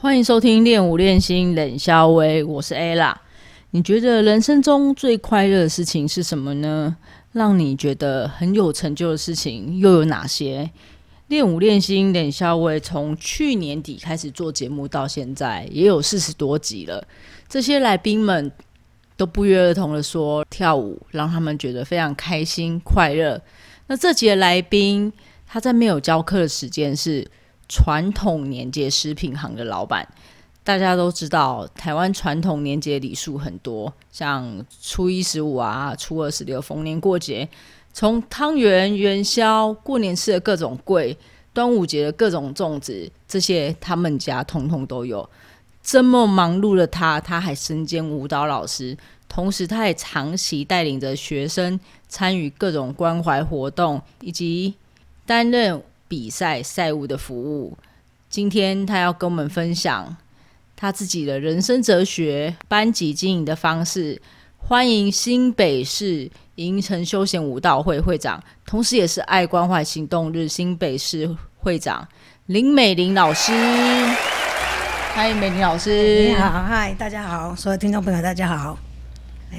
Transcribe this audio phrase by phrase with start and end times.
[0.00, 3.16] 欢迎收听练舞练心冷肖威，我是 Ella。
[3.72, 6.96] 你觉得人生中最快乐的事情是什么呢？
[7.32, 10.70] 让你觉得很有成就的事情又有哪些？
[11.26, 17.04] 练舞练心冷肖威从去年底开始做节目到现在，也有四十多集了。
[17.48, 18.52] 这些来宾们
[19.16, 23.42] 都不约而同的说，跳舞让他们觉得非常开心快乐。
[23.88, 25.12] 那这节来宾
[25.44, 27.26] 他在没有教课的时间是。
[27.68, 30.08] 传统年节食品行的老板，
[30.64, 37.46] 大家都知道，台湾传统年节礼数很多，像初一十五啊、初二十六、逢年过节，
[37.92, 41.16] 从汤圆、元宵、过年吃的各种贵，
[41.52, 45.28] 端午节的各种粽子，这些他们家通通都有。
[45.82, 48.96] 这么忙碌的他，他还身兼舞蹈老师，
[49.28, 54.74] 同时他也长期带领着学生参与各种关怀活动，以及
[55.26, 55.82] 担任。
[56.08, 57.76] 比赛赛务的服务，
[58.30, 60.16] 今天他要跟我们分享
[60.74, 64.20] 他自己的人生哲学、班级经营的方式。
[64.56, 72.06] 欢迎新北市银城休闲舞蹈会会长，同时也是爱关怀行动日新北市会长
[72.46, 73.52] 林美玲老师。
[75.14, 78.78] 嗨，美玲老师，你好，嗨，大家好，所有听众朋友大家好。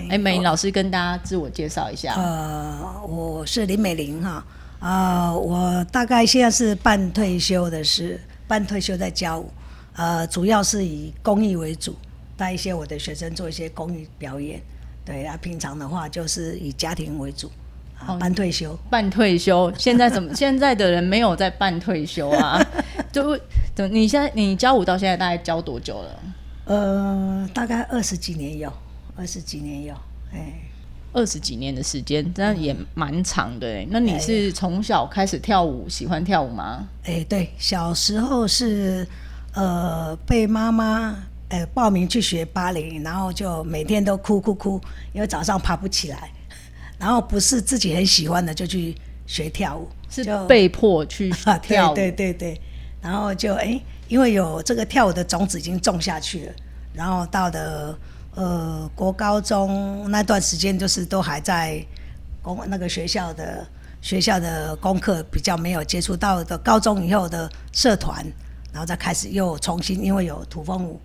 [0.10, 2.14] 哎，美玲老师跟大家自我介绍一下。
[2.16, 4.44] 呃，我是林美玲哈。
[4.80, 9.52] 啊，我大概现在是半退休的，是半退休在教舞，
[9.94, 11.96] 呃，主要是以公益为主，
[12.38, 14.62] 带一些我的学生做一些公益表演。
[15.06, 17.52] 对啊，平常的话就是以家庭为主。
[18.00, 20.32] 啊，半退休，半退休，现在怎么？
[20.36, 22.58] 现在的人没有在半退休啊？
[23.12, 23.38] 就
[23.76, 26.20] 等你现在你教舞到现在大概教多久了？
[26.64, 28.72] 呃，大概二十几年有，
[29.18, 29.94] 二十几年有，
[30.32, 30.69] 哎。
[31.12, 33.84] 二十几年的时间，这样也蛮长的。
[33.90, 36.88] 那你是从小开始跳舞，喜欢跳舞吗？
[37.04, 39.08] 哎，对，小时候是
[39.54, 41.16] 呃被妈妈
[41.50, 44.80] 呃报名去学芭蕾，然后就每天都哭哭哭，
[45.12, 46.30] 因为早上爬不起来。
[47.00, 51.32] 然后不是自己很喜欢的，就去学跳舞，是被迫去
[51.62, 51.94] 跳。
[51.96, 52.60] 对对对，
[53.02, 56.54] 然后就哎，因为有这个跳舞的种子已经种下去了，
[56.94, 57.98] 然后到的。
[58.36, 61.86] 呃，国高中那段时间就是都还在
[62.42, 63.68] 公那个学校的
[64.02, 68.26] 学校的功课比较没有接触到的，高中以后的社团，
[68.72, 71.02] 然后再开始又重新因为有土风舞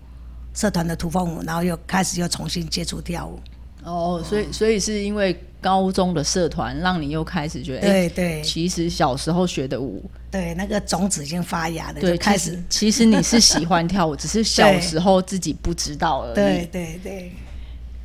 [0.53, 3.39] 社团的土风舞，然后又开始又重新接触跳舞。
[3.85, 12.61] 哦，所以所以是因为高中的社团让你又开始觉得，对对，其实小时候学的舞，对那个种子已经发芽了，对，开始。
[12.67, 16.35] 其实你是喜欢跳舞，只是小时候自己不知道而已。
[16.35, 17.31] 对对对。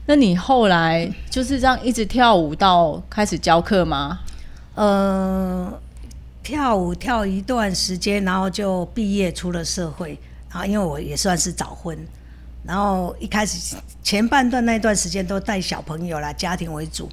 [0.06, 4.20] 那你后来就是这样一直跳舞到开始教课吗？
[4.74, 5.80] 呃，
[6.42, 10.18] 跳舞跳一段时间，然后就毕业出了社会，
[10.50, 11.96] 然后因为我也算是早婚。
[12.62, 17.08] 然后一开始前半段那段时间都带小朋友啦，家庭为主，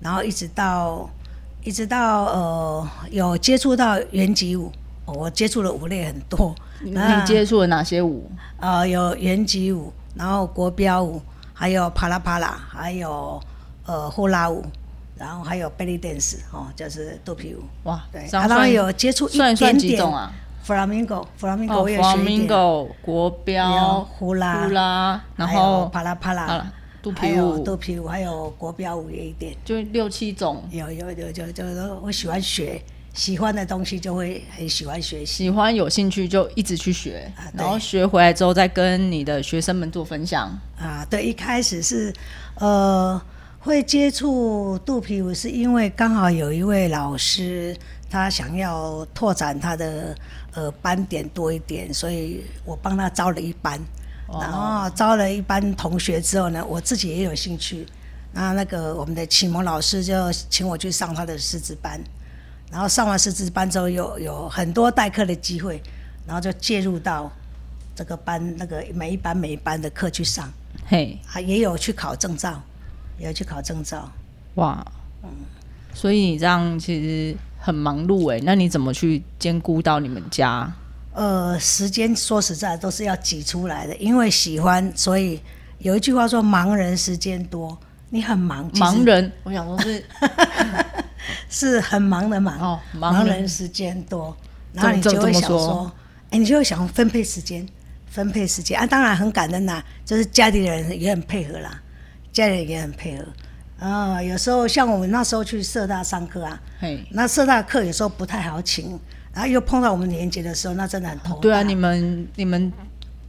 [0.00, 1.08] 然后一直到
[1.64, 4.70] 一直到呃有接触到原级舞，
[5.06, 6.54] 我接触的舞类很多。
[6.82, 6.94] 你
[7.26, 8.30] 接触了哪些舞？
[8.58, 11.20] 呃，有原级舞，然后国标舞，
[11.52, 13.42] 还有啪啦啪啦，还有
[13.84, 14.64] 呃呼啦舞，
[15.16, 17.62] 然后还有 belly dance 哦，就是肚皮舞。
[17.84, 20.02] 哇，对，然后有接触一点点。
[20.70, 22.48] Flamingo，Flamingo，我也学一点。
[23.02, 26.72] 国标、呼啦、呼啦，然后啪啦啪啦，
[27.02, 29.52] 肚皮舞、肚皮舞，还有国标舞也一点。
[29.64, 30.62] 就六七种。
[30.70, 31.64] 有有有，就就
[32.00, 32.80] 我喜欢学，
[33.12, 35.44] 喜欢的东西就会很喜欢学习。
[35.44, 40.56] 喜欢有兴趣就一直去学，然后学回来之后再跟你的学生们做分享。
[40.78, 42.14] 啊，对，一开始是
[42.54, 43.20] 呃
[43.60, 47.76] 会接触肚皮舞，是因为刚好有一位老师。
[48.12, 50.12] 他想要拓展他的
[50.52, 53.80] 呃班点多一点，所以我帮他招了一班，
[54.26, 57.86] 然后招了一班同学之后呢，我自己也有兴趣，
[58.32, 62.00] 那那个我们的启蒙老师就请我去上他的师资班，
[62.68, 65.80] 然后上完师资班之后有有很多代课的机会，
[66.26, 67.30] 然后就介入到
[67.94, 70.52] 这个班那个每一班每一班的课去上，
[70.88, 72.58] 嘿，啊也有去考证照，也
[73.20, 74.10] 有去考证照，
[74.56, 74.84] 哇，
[75.22, 75.28] 嗯，
[75.94, 77.36] 所以你这样其实。
[77.62, 80.72] 很忙碌哎，那你怎么去兼顾到你们家？
[81.12, 85.38] 呃，时间说实在都是要挤出来的，因为喜欢，所以
[85.76, 87.76] 有一句话说“忙人时间多”，
[88.08, 90.02] 你很忙，忙人，我想说是
[91.50, 93.46] 是很忙的忙哦，忙人。
[93.46, 94.34] 时间多，
[94.72, 95.92] 然后你就会想说，
[96.30, 97.68] 哎，你就会想分配时间，
[98.08, 101.78] 分配时间啊，当然很感恩呐，就是家里的人也很配合啦，
[102.32, 103.24] 家人也很配合。
[103.78, 106.60] 啊，有时候像我们那时候去社大上课啊，
[107.12, 108.98] 那社大课有时候不太好请，
[109.32, 111.40] 然后又碰到我们年节的时候，那真的很头大。
[111.40, 112.72] 对啊，你们你们。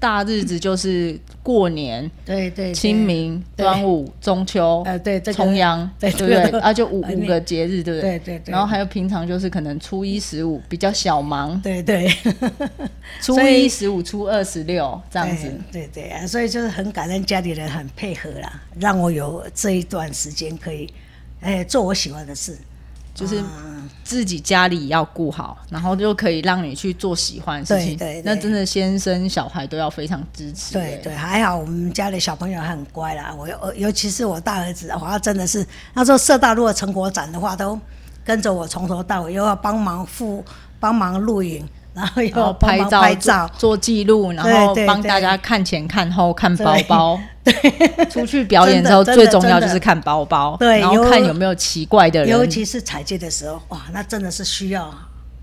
[0.02, 6.60] 大日子就是过年，对对，清明、端午、中秋，呃对，重阳，对不对？
[6.60, 8.18] 啊，就五五个节日，对不对？
[8.18, 8.52] 对对。
[8.52, 12.12] 然后还有平常就是可能初一十五比较小忙，对对。
[13.22, 20.92] 初一十五、初二十六这样子，对对啊，所以就是很感恩家里人很配合啦，让我有这一段时间可以，
[21.42, 22.58] 哎，做我喜欢的事。
[23.14, 23.44] 就是
[24.04, 27.98] 自己家里要顾好，然后就可以让你去做喜欢的事情。
[27.98, 30.74] 对，那真的先生小孩都要非常支持。
[30.74, 33.34] 对对，还好我们家里小朋友很乖啦。
[33.38, 37.80] 我尤其是我大儿子，哇，真的是那时候社大如果成果展的话，都
[38.24, 40.44] 跟着我从头到尾，又要帮忙付
[40.80, 41.68] 帮忙录影。
[41.94, 47.20] 然后又拍照、拍照做记录，然后帮大家看前看后看包包。
[47.44, 47.54] 对，
[48.10, 52.30] 出去表演之后最重要就是看包包，对，然后看有没有奇怪的人。
[52.30, 54.94] 尤其是彩街的时候，哇，那真的是需要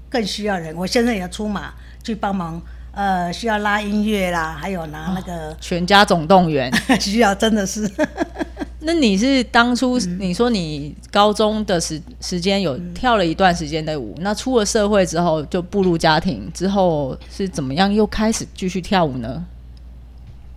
[0.09, 0.75] 更需要人。
[0.77, 1.73] 我现在也要出马
[2.05, 2.61] 去帮忙，
[2.93, 7.91] 呃，需要拉音乐啦，还有拿那个全家总动员， 需要真的是。
[8.81, 19.45] 那你是当初你说你高中的时时间有跳了一段时间的舞，那出了社会之后就步入家庭之后是怎么样又开始继续跳舞呢？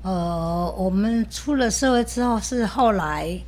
[0.03, 3.39] 呃，我们出了社会之后是后来，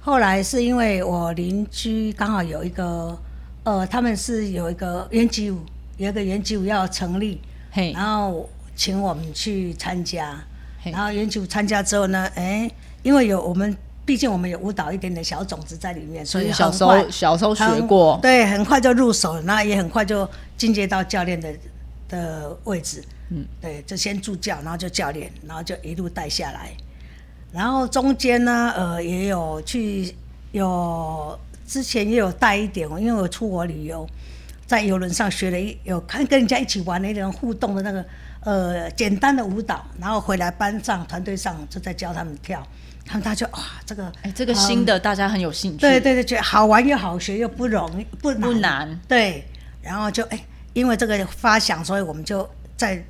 [0.00, 3.16] 后来是因为我邻居刚好有一个
[3.62, 5.60] 呃，他们是有一个原级舞，
[5.96, 10.36] 有一个原级舞要成立，嘿，然后请我们去参加，
[10.84, 12.70] 然后原级舞参加之后呢，哎，
[13.02, 13.76] 因为有我们。
[14.06, 21.50] 毕竟我们有舞蹈一点点小种子在里面，所以小时候小时候学过，对，很快就入手了，那也很快就进阶到教练的
[22.06, 23.02] 的位置。
[23.30, 26.72] 嗯，对，就先助教，然后就教练，然后就一路带下来。
[27.52, 30.14] 然后中间呢，呃，也有去
[30.52, 34.06] 有之前也有带一点，因为我出国旅游，
[34.66, 38.04] 在游轮上学了一有看跟人家一起玩的那种互动的那个
[38.40, 42.66] 呃简单的舞蹈，然后回来班上团队上就在教他们跳。
[43.06, 45.78] 他们他就哇，这个哎，这个新的大家很有兴趣。
[45.78, 48.98] 对对对，觉得好玩又好学又不容易不不难。
[49.06, 49.44] 对，
[49.82, 52.48] 然后就哎，因为这个发想，所以我们就
[52.78, 53.04] 在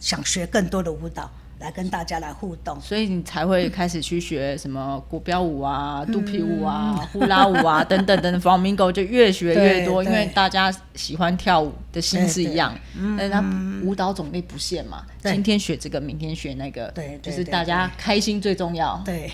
[0.00, 1.30] 想学更多的舞蹈。
[1.60, 12.72] 来跟大家来互动，所以你才会开始去学什么国标舞啊、肚皮舞啊、呼啦舞啊 等等等等，Flamingo 就越学越多，因为大家喜欢跳舞的心是一样，
[13.18, 13.44] 但是它
[13.82, 19.02] 舞蹈种类不限嘛，今天学这个，明天学那个，对，就是大家开心最重要。
[19.04, 19.28] 对，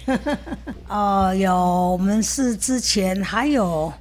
[0.88, 3.92] 哦， 有我们是之前还有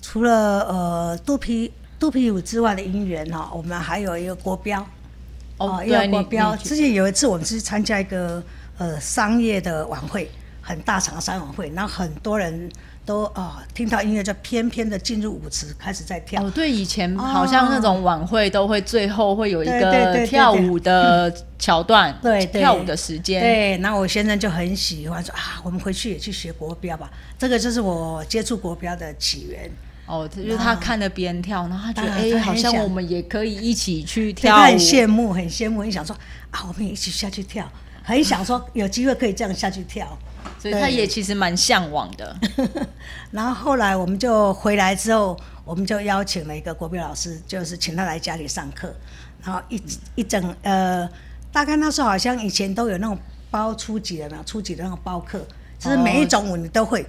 [0.00, 4.82] 除了呃肚皮肚皮舞之外的姻缘哈，我们还有一个国标。
[5.58, 6.54] 哦，要国标。
[6.56, 8.42] 之前有一次，我们是参加一个
[8.78, 10.30] 呃商业的晚会，
[10.60, 12.70] 很大场的商业晚会，然后很多人
[13.04, 16.42] 都啊听到音乐就翩翩的进入舞池开始在跳。
[16.42, 23.40] 哦，对，以前好像那种晚会都会最后会有一个跳舞的桥段，对， 跳舞的时间。
[23.40, 27.10] 对，那我先生就很喜欢说啊，我们回去也去学国标吧。
[27.38, 29.70] 这个就是我接触国标的起源。
[30.06, 34.54] 哦，就是他看着别人跳，然后他觉得哎，好像我们也可以一起去跳。
[34.56, 36.16] 他很羡慕，很羡慕，很想说
[36.50, 37.68] 啊，我们也一起下去跳，
[38.02, 40.06] 很想说有机会可以这样下去跳。
[40.60, 42.36] 所以他也其实蛮向往的。
[43.32, 48.94] 然后后来我们就回来之后，我们就邀请了一个国标老师，就是请他来家里上课。
[49.42, 49.82] 然后一
[50.14, 51.08] 一整呃，
[51.52, 53.18] 大概那时候好像以前都有那种
[53.50, 55.44] 包初级的，嘛初级的那种包课，
[55.78, 57.04] 就是每一种舞你都会。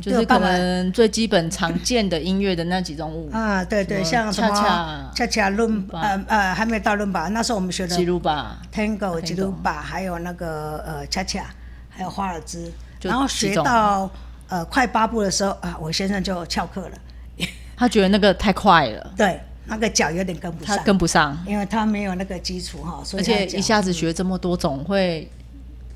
[0.00, 11.44] 就是可能最基本常见的音乐的那几种舞啊，对对，像什么恰恰伦呃呃还没到伦巴，那时候我们学的吉鲁巴、Tango、吉鲁巴，还有那个呃恰恰，
[11.88, 14.10] 还有华尔兹，然后学到
[14.48, 16.98] 呃快八步的时候啊，我先生就翘课了，
[17.76, 25.30] 他觉得那个太快了，对，那个脚有点跟不上，他跟不上，因为他没有那个基础哈，所以而且一下子学这么多种会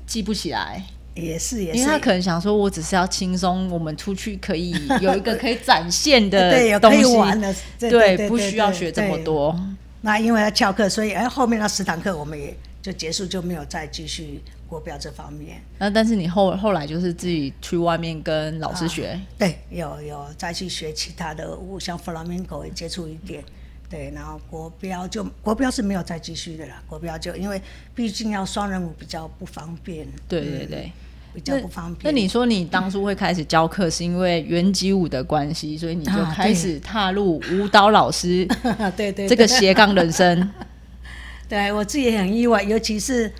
[0.05, 0.83] 记不起来。
[1.15, 9.55] 也是，也是，因为他可能想说，我只是要轻松，我们出去可以有一个可以展现的 对，东西，对，不需要学这么多。
[10.01, 15.61] 那因为他翘课，所以哎，后面那十堂课我们也就结束，就没有再继续国标这方面。
[15.77, 23.43] 那但是你后后来就是自己去外面跟老师学，对，有有再去学其他的舞，像弗拉明戈也接触一点。
[23.89, 27.61] 对，然后国标就国标是没有再继续的啦，国标就因为
[27.93, 30.91] 毕竟要双人舞比较不方便，对对对。
[31.33, 31.99] 比较不方便。
[32.03, 38.47] 那你说你当初会开始教课，是因为原级舞的关系，所以你就啊开始踏入舞蹈老师
[38.95, 40.49] 对对这个斜杠人生。
[41.49, 43.31] 对我自己也很意外，尤其是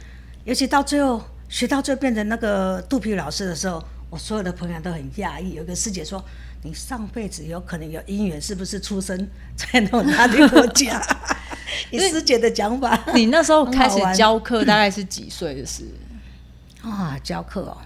[0.44, 5.54] 尤其到最后学到最后变成那个肚皮老师的时候，我所有的朋友都很讶异。
[5.54, 6.24] 有个师姐说
[6.62, 9.18] ：“你上辈子有可能有姻缘，是不是出生
[9.56, 11.02] 在那种哪里国家？”
[11.90, 15.84] 以师姐的讲法，你那时候开始教课，大概是几岁的事？
[16.84, 17.78] 啊，教课哦，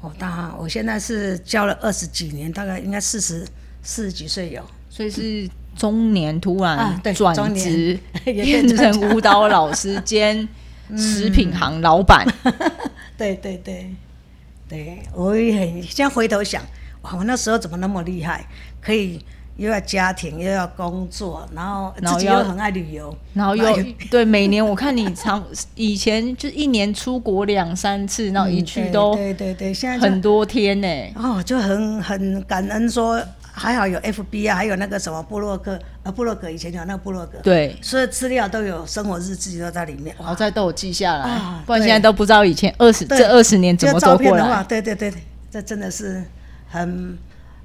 [0.00, 3.46] 哦，大，我现在是教了二十几年，大概应该四十
[3.82, 4.62] 四十几岁有。
[4.90, 10.48] 所以是中年突然转职，也变成舞蹈老 师兼
[10.96, 12.26] 食品行老板。
[13.16, 13.94] 对对对，
[14.68, 16.62] 对我也很现在回头想，
[17.02, 18.46] 哇，我那时候怎么那么厉害，
[18.80, 19.22] 可以
[19.58, 30.88] 又要家庭又要工作，然后自己又很爱旅游，然后又哎对每年我看你常 以前就一年出国两三次，然后一去嗯都对对对，现在很多天呢。
[31.16, 44.62] 哦，就很很感恩说，还好有 FB 啊，还有那个什么部落格，呃，部落格以前有那个部落格，对，所有资料都有，生活日志都在里面，好在都有记下来，啊不然对现在都不知道以前二十对这二十年怎么这照走过片的话，来。
[44.62, 46.22] 对对对对，这真的是
[46.68, 47.18] 很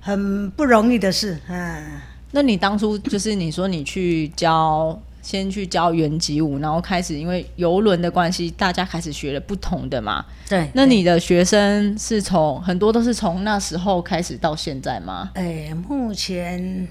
[0.03, 2.01] 很不容易的事，嗯。
[2.31, 10.25] 那你当初就是你说你去教，先去教原级舞，然后开始因为游轮的关系，大家开始学了不同的嘛。
[10.49, 15.31] 对，那你的学生是从很多都是从那时候开始到现在吗？
[15.35, 16.85] 哎，目前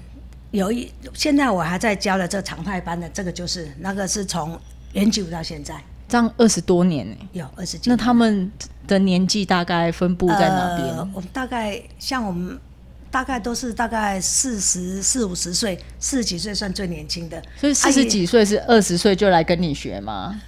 [0.49, 4.59] 有一，现在我还在教的这常态班的，这个就是那个是从
[4.93, 5.75] 元九到现在
[6.07, 7.97] 这样二十多年呢、有二十几那。
[7.97, 8.49] 他们
[8.87, 10.87] 的年纪大概分布在哪边？
[10.95, 12.57] 呃我们大概像我们
[13.13, 20.41] 大概都是大概四十四五十岁，四十几岁算最年轻的，所以四十几岁是二十岁就来跟你学吗？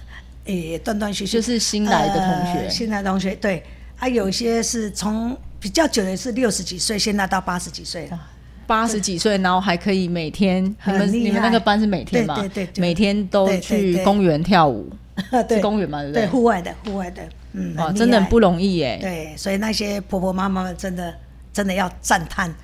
[0.46, 1.34] 诶，断断续续。
[1.34, 2.58] 就是新来的同学。
[2.64, 3.62] 呃新来的同学对，
[4.00, 8.20] 啊，有些是从比较久的是六十几岁，现在到八十几岁了。
[8.66, 12.34] 八十几岁，然后还可以每天，你们你们那个班是每天吗？
[12.34, 12.80] 对对对对。
[12.80, 14.90] 每天都去公园跳舞，
[15.62, 16.26] 公园嘛，对不对，对？
[16.26, 21.14] 户外的，户外的，嗯，哇，真的很不容易耶，对，所以那些婆婆妈妈们真的
[21.56, 22.54] 真的要赞叹，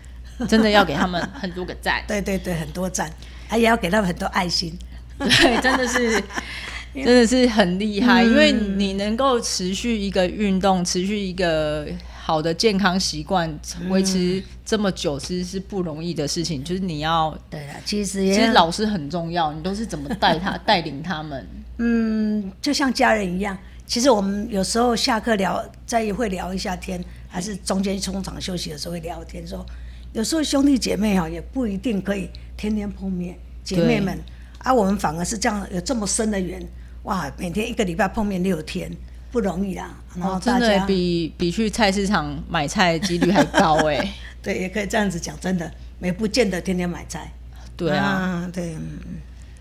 [0.47, 2.05] 真的要给他们很多个赞。
[2.07, 3.11] 对对对，很多赞，
[3.49, 4.79] 啊，也要给他们很多爱心。
[5.17, 6.23] 对，真的是，
[6.93, 11.87] 真的是很厉害，因为嗯你能够持续一个运动，持续一个
[12.23, 13.59] 好的健康习惯，
[13.89, 16.63] 维持这么久，其实是不容易的事情。
[16.63, 21.49] 就是你要，对啊，其实其实老师很重要，你都是怎么带他、带领他们。
[21.79, 23.57] 嗯，就像家人一样。
[23.87, 27.03] 其实我们有时候下课聊，再也会聊一下天，
[27.33, 29.65] 还是中间中场休息的时候会聊天说，
[30.13, 33.35] 有时候兄弟姐妹哈也不一定可以天天碰面，
[33.65, 34.15] 姐妹们
[34.59, 36.63] 啊，我们反而是这样有这么深的缘，
[37.05, 38.95] 哇，每天一个礼拜碰面六天，
[39.31, 39.97] 不容易啦。
[40.15, 44.15] 然后哦，真的比比去菜市场买菜的几率还高哎。
[44.43, 45.73] 对，也可以这样子讲，真的，
[46.03, 47.33] 也不见得天天买菜。
[47.75, 48.99] 对啊，对，嗯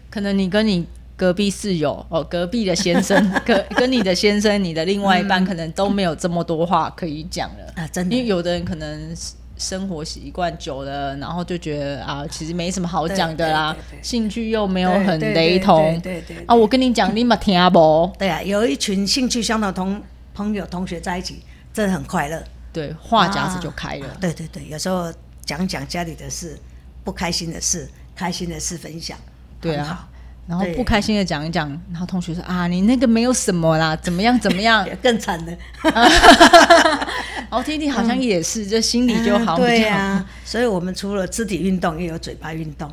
[0.09, 0.85] 可能你跟你
[1.21, 7.73] 隔壁室友哦，隔壁的先生， 跟跟你的先生，你的另外一半，可能都没有这么多话可以讲了。
[7.75, 9.15] 啊，真的因为有的人可能
[9.55, 16.55] 生活习惯久了，然后就觉得啊，其实没什么好讲的啦兴趣又没有很雷同对对对啊。
[16.55, 18.11] 我跟你讲，你没听不？
[18.17, 20.01] 对啊，有一群兴趣相同的同
[20.33, 22.43] 朋友同学在一起，真的很快乐。
[22.73, 24.07] 对，话匣子就开了。
[24.19, 25.13] 对对对，有时候
[25.45, 26.57] 讲讲家里的事，
[27.03, 29.15] 不开心的事，开心的事分享，
[29.61, 30.07] 对啊
[30.47, 39.81] 然后不开心的讲一讲，然后同学说啊，你那个没有什么啦，怎么样怎么样， 更惨的，然 后听听好像也是，这心里就好嗯对。
[39.81, 42.91] 呀、所以我们除了肢体运动，也有嘴巴运动。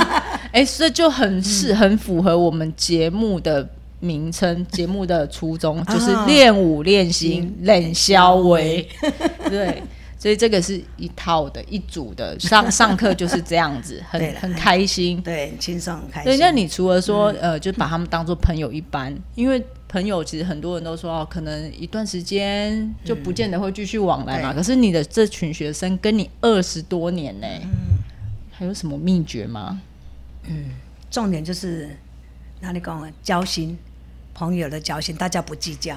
[0.52, 3.68] 哎，这就很是很符合我们节目的
[4.00, 6.24] 名称、节目的初衷，就是啊。
[6.26, 8.88] 练武练心、冷消为。
[9.48, 9.82] 对，
[10.18, 15.22] 所以这个是一套的、一组的，上上课就是这样子，很很开心。
[15.22, 16.32] 对，很轻松很开心。
[16.32, 24.52] 对，那你除了说、嗯呃，就把他们当做朋友一般，因为朋友其实很多人都说哦，可能一段时间就不见得会继续往来嘛。
[24.52, 27.96] 对可是你的这群学生跟你二十多年呢、嗯
[28.50, 29.80] 还有什么秘诀吗？
[30.48, 30.70] 嗯
[31.08, 31.88] 重点就是
[32.60, 33.08] 哪里讲啊？
[33.22, 33.78] 交心，
[34.34, 35.96] 朋友的交心，大家不计较，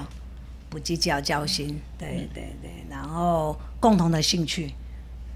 [0.72, 4.72] 不计较交心，对对对，然后共同的兴趣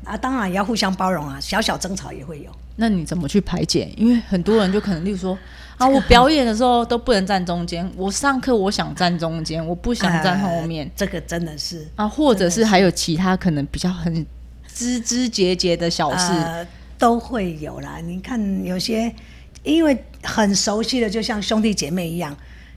[0.02, 2.50] 啊，当然也要互相包容啊，小小争吵也会有。
[2.76, 3.92] 那你怎么去排解？
[3.98, 5.36] 因为很多人就可能，例如说
[5.76, 14.24] 啊， 我表演的时候都不能站中间，我上课我想站中间，我不想站 后面、呃这个真的是啊，或者是还有其他可能比较很
[14.72, 16.66] 枝枝节节的小事，呃
[16.98, 17.98] 都会有啦。
[17.98, 19.14] 你看有些
[19.62, 22.34] 因为很熟悉的，就像兄弟姐妹一样，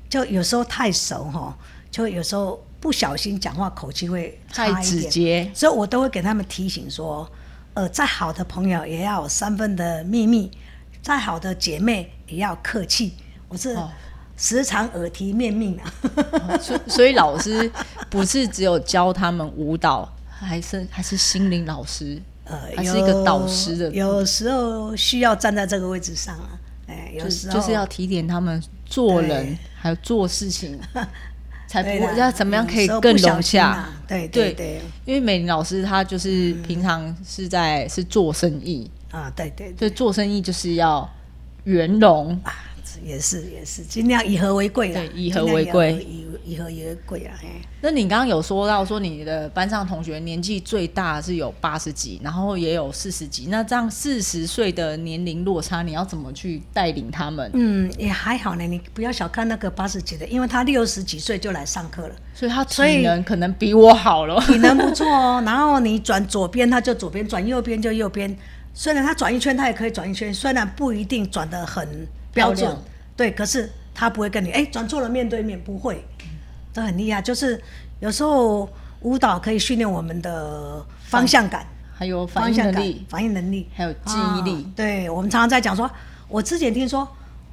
[0.09, 1.57] 就有时候太熟哈，
[1.91, 7.29] 就有时候不小心讲话口气会太直接，所以我都会给他们提醒说，
[7.73, 10.49] 呃，再好的朋友也要有三分的秘密，
[11.01, 13.13] 再好的姐妹也要客气。
[13.47, 13.89] 我是哦。
[14.41, 16.57] 时常耳提面命啊。
[16.61, 17.69] 所以所以老师
[18.09, 26.55] 不是只有教他们舞蹈，还是还是心灵老师，呃，还是一个导师的，有时候需要站在这个位置上啊，
[26.87, 29.57] 哎，有就时候就是要提点他们做人对。
[29.81, 30.79] 还有做事情，
[31.69, 33.67] 才不会要怎么样可以更融洽。
[33.67, 33.89] 啊。
[34.07, 34.81] 对对对。
[35.05, 39.77] 因为美玲老师她就是平常是在是做生意，啊，对对对。
[39.77, 41.07] 所以做生意就是要
[41.65, 42.51] 圆融，啊，
[43.03, 46.05] 也是也是，尽量以和为贵啦，对以和为贵
[46.45, 47.47] 以和为贵啊，哎。
[47.81, 57.49] 那你刚刚有说到说你的班上同学年纪最大是有八十几，然后也有四十几，那这样四十岁的年龄落差，你要怎么去带领他们？
[57.53, 58.63] 嗯，也还好呢。
[58.65, 64.39] 你不要小看那个八十几的，因为他六十几岁就来上课了，所以他体能可能比我好了。
[64.41, 65.41] 体能不错哦。
[65.45, 68.35] 然后你转左边他就左边，转右边就右边。
[68.73, 72.07] 虽然他转一圈，他也可以转一圈，虽然不一定转得很
[72.39, 72.77] 标准，
[73.15, 76.05] 对，可是他不会跟你哎转错了面对面，不会，
[76.73, 77.21] 这很厉害。
[77.21, 77.61] 就是
[77.99, 78.69] 有时候
[79.01, 81.65] 舞蹈可以训练我们的方向感。
[81.99, 84.63] 还有反方向感应能力、，反应能力，还有记忆力。
[84.63, 85.91] 啊对我们常常在讲说，
[86.29, 87.05] 我之前听说，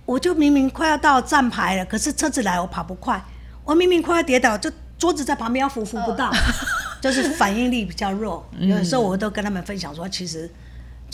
[0.04, 3.20] 我就明明快要到站牌了，可是车子来我跑不快，
[3.64, 6.32] 我明明快要跌倒，就桌子在旁边要扶扶不到，
[7.00, 8.48] 就是反应力比较弱。
[8.56, 8.68] 嗯。
[8.68, 10.48] 有的时候我都跟他们分享说，其实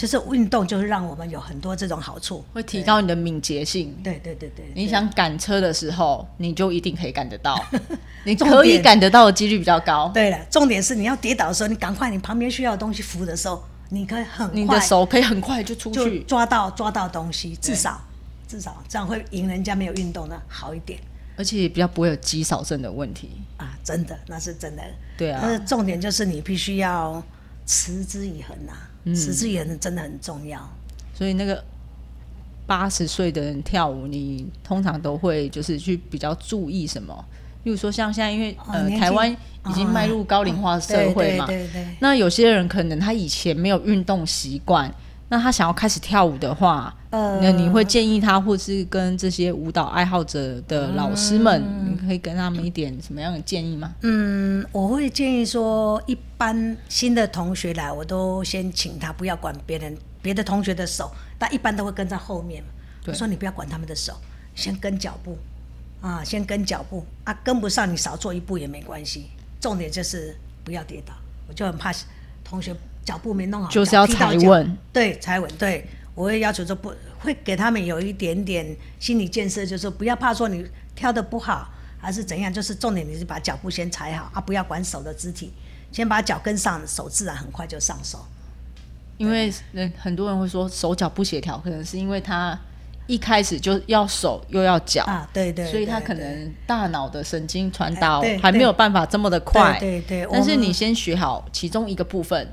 [0.03, 2.45] 就是运动就是让我们有很多这种好处。
[2.53, 3.97] 会提高你的敏捷性。
[4.03, 7.57] 对对对对，你想赶车的时候，你就一定可以赶得到，
[8.27, 10.11] 你可以点赶得到的几率比较高。
[10.13, 18.01] 对了，重点是你要跌倒的时候，你赶快，你旁边需要的东西扶的时候，你可以很快你的手可以很快就出就去，抓到抓到东西，至少
[18.49, 20.99] 至少这样会赢人家没有运动的好一点
[21.37, 23.31] 而且也比较不会有肌少症的问题。
[23.57, 23.79] 啊！
[23.85, 24.83] 真的，那是真的。
[25.17, 27.23] 对啊但是重点就是你必须要
[27.65, 28.73] 持之以恒呐、
[29.05, 30.61] 嗯持之以恒真的很重要。
[31.15, 31.63] 所以那个
[32.67, 37.25] 八十岁的人跳舞，你通常都会就是去比较注意什么？
[37.65, 39.31] 例如说像现在，因为、呃台湾
[39.69, 44.93] 已经迈入高龄化社会嘛，对对对对那有些人可能他以前没有运动习惯，
[45.33, 53.95] 那他想要开始跳舞的话，呃那你会建议他，或是跟这些舞蹈爱好者的老师们，你可以跟他们一点什么样的建议吗？
[54.03, 62.63] 嗯，我会建议说，一般新的同学来，我都先请他不要管别人别的同学的手，但一般都会跟在后面
[63.07, 64.13] 我说你不要管他们的手，
[64.55, 65.39] 先跟脚步
[66.03, 71.15] 啊，先跟脚步啊，跟不上你少做一步也没关系，重点就是不要跌倒。
[71.49, 71.91] 我就很怕
[72.45, 85.53] 同学脚步没弄好，就是要踩稳，对，踩稳，对我会要求说不会给他们有一点点心理建设，就是说不要怕说你跳的不好还是怎样，就是重点你是把脚步先踩好啊，不要管手的肢体，
[85.91, 88.19] 先把脚跟上，手自然很快就上手。
[89.19, 92.59] 因为人很多人会说手脚不协调，可能是因为他
[93.07, 99.79] 一开始就要手又要脚，啊，对对所以他可能大脑的神经传导还没有办法这么的快。
[99.79, 102.53] 对对对但是你先学好其中一个部分，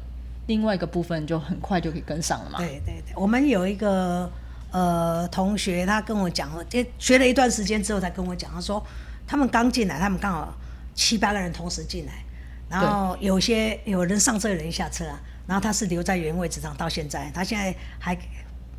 [0.50, 2.58] 另外一个部分就很快就可以跟上了嘛。
[2.58, 4.28] 对对对，我们有一个
[4.72, 8.84] 呃同学，他跟我讲了，就学了一段时间之后才跟我讲，他说
[9.28, 10.52] 他们刚进来，他们刚好
[10.96, 12.14] 七八个人同时进来，
[12.68, 18.18] 然后有些有人上车，有人下车啊，然后他是留在原位置上到现在，他现在还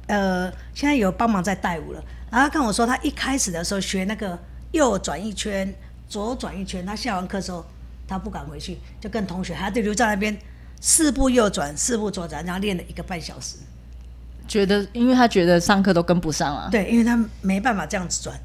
[0.08, 2.02] 呃现在有帮忙在带舞了，
[2.32, 4.36] 然后他跟我说，他一开始的时候学那个
[4.72, 5.72] 右转一圈，
[6.08, 7.64] 左转一圈，他下完课之后
[8.08, 10.36] 他不敢回去，就跟同学还得留在那边。
[10.80, 13.56] 四步右转，四步左转，然后练了一个半小时。
[14.48, 16.68] 觉得，因为他觉得上课都跟不上啊。
[16.72, 18.36] 对，因为他没办法这样子转。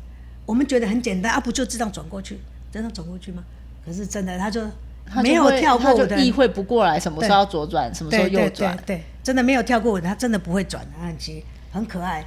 [0.45, 2.39] 我们觉得很简单啊，不就这样转过去，
[2.71, 3.43] 真的转过去吗？
[3.83, 4.61] 可是真的，他就
[5.07, 8.97] 他就没有跳过舞的人意会不过来什么时候要左转，什么时候右转对。
[8.97, 12.23] 对，真的没有跳过他真的不会转，他很奇，很可爱。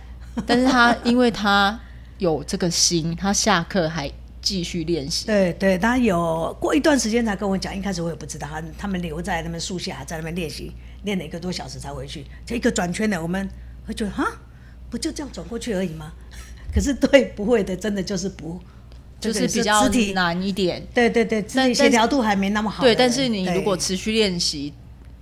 [0.46, 1.78] 但是他因为他
[2.18, 5.26] 有这个心，他下课还继续练习。
[5.26, 10.72] 对对，他有过一段时间才跟我讲，一开始我也不知道，他他们留在那边树下，在那边练习，
[11.04, 13.48] 练了一个多小时才回去，这一个转圈呢，我们
[13.86, 14.24] 会觉得哈，
[14.90, 16.12] 不就这样转过去而已吗？
[16.72, 18.60] 可是对不会的，真的就是不，
[19.18, 20.86] 就是比较，难一点。
[20.94, 24.72] 对对对，肢但体协调度还没那么好对，但是你如果持续练习，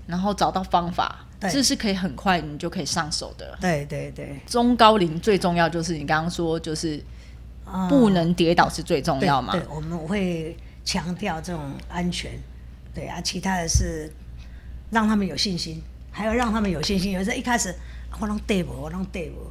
[0.07, 3.57] 然后找到方法，这是可以很快你就可以上手的。
[3.61, 7.01] 对对对，中高龄最重要就是你刚刚说，就是
[7.67, 9.53] 啊不能跌倒是最重要嘛。
[9.53, 12.31] 对，我们会强调这种安全，
[12.95, 14.11] 对啊，其他的是
[14.91, 17.13] 让他们有信心，还有让他们有信心。
[17.13, 17.71] 有时候一开始
[18.11, 19.51] 啊我让对不，我让对不，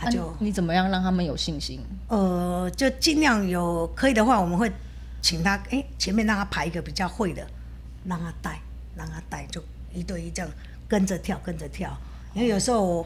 [0.00, 1.80] 啊就你怎么样让他们有信心？
[2.08, 4.70] 呃，就尽量有可以的话，我们会
[5.20, 7.44] 请他，哎、前面让他排一个比较会的，
[8.04, 8.60] 让他带，
[8.96, 9.60] 让他带，就
[9.92, 10.50] 一对一这样
[10.86, 11.96] 跟着跳，跟着跳。
[12.32, 13.04] 因为有时候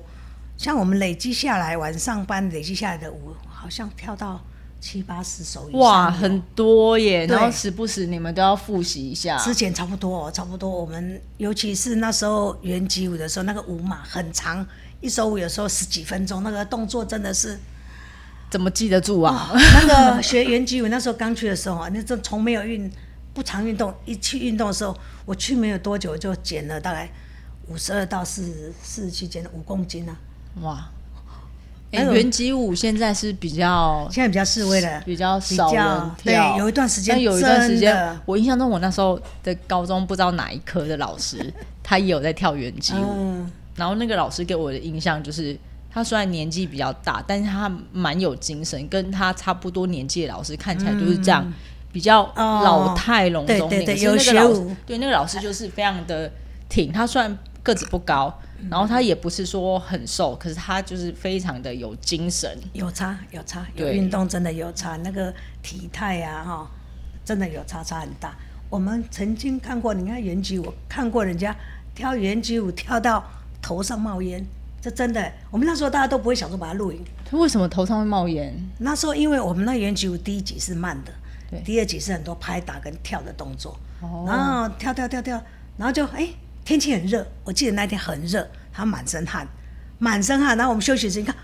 [0.58, 4.38] 像我们累积下来，晚上班累积下来的舞，好像跳到
[4.80, 5.80] 七八十首以上。
[5.80, 7.26] 哇，很多耶！
[7.26, 9.36] 然后时不时你们都要复习一下。
[9.38, 10.68] 之前差不多、哦，差不多。
[10.68, 14.66] 我们尤其是那时候原级舞的时候，那个舞码很长，
[15.00, 17.58] 一首舞有时候十几分钟，那个动作真的是。
[18.50, 19.52] 怎么记得住啊？
[19.54, 22.90] 那个 学原级舞那时候刚去的时候啊，那阵从没有运
[23.32, 24.92] 不常运动，一去运动的时候，
[25.24, 27.08] 我去没有多久就减了大概
[27.68, 30.16] 五十二到四十四十七减了五公斤啊。
[30.62, 30.90] 哇！
[31.92, 45.58] 哎、那种原级舞现在是比较现在比较示威了，比较少跳，对有一段时间有一段时间，我印象中我那时候的高中不知道哪一科的老师，他也有在跳原级舞，嗯，然后那个老师给我的印象就是。
[45.92, 51.52] 他虽然年纪比较大，但是他蛮有精神，跟他差不多年纪的老师看起来就是这样，
[51.90, 53.68] 比较老态龙钟。
[53.68, 56.30] 对对对有舞对那个老师就是非常的
[56.68, 56.92] 挺。
[56.92, 58.32] 他虽然个子不高，
[58.68, 62.58] 然后他也不是说很瘦，可是他就是非常的有精神。
[62.72, 66.70] 有差有差，有对运动真的有差，那个体态呀、哈，
[67.24, 68.34] 真的有差差很大。
[68.68, 71.54] 我们曾经看过，你看原级舞，看过人家
[71.94, 73.24] 跳原级舞跳到
[73.62, 74.44] 头上冒烟，
[74.80, 77.02] 这真的，我们那时候大家都不会想说把它录影。
[77.32, 78.54] 为什么头上会冒烟？
[78.78, 81.12] 那时候因为我们那原级舞第一集是慢的
[81.50, 85.42] 对，第二集是很多拍打跟跳的动作，哦然后跳跳跳跳，
[85.76, 86.28] 然后就哎、
[86.64, 89.46] 天气很热，我记得那天很热，他满身汗，
[89.98, 91.34] 满身汗，然后我们休息时，你看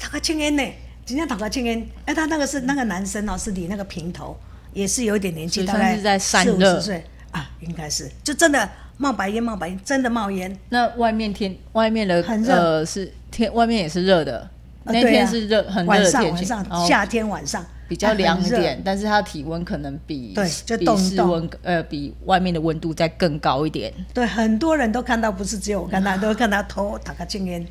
[0.00, 0.62] 打个青烟呢，
[1.04, 4.36] 今天打个青烟，哎，他那个是那个男生哦，是理那个平头，
[4.72, 10.56] 也是有一点年纪，大概是在散四五十岁啊，应该是，就真的冒白烟，冒白烟，真的冒烟。
[10.70, 12.54] 那外面天外面的很热。
[12.54, 14.48] 呃是天外面也是热的，
[14.84, 27.66] 那天是热、很热晚的天气，上晚上夏天晚上比较凉一点，但是它体温可能比对就比室温呃比外面的温度再更高一点，对，很多人都看到，不是只有我看到，都看到头打个青烟。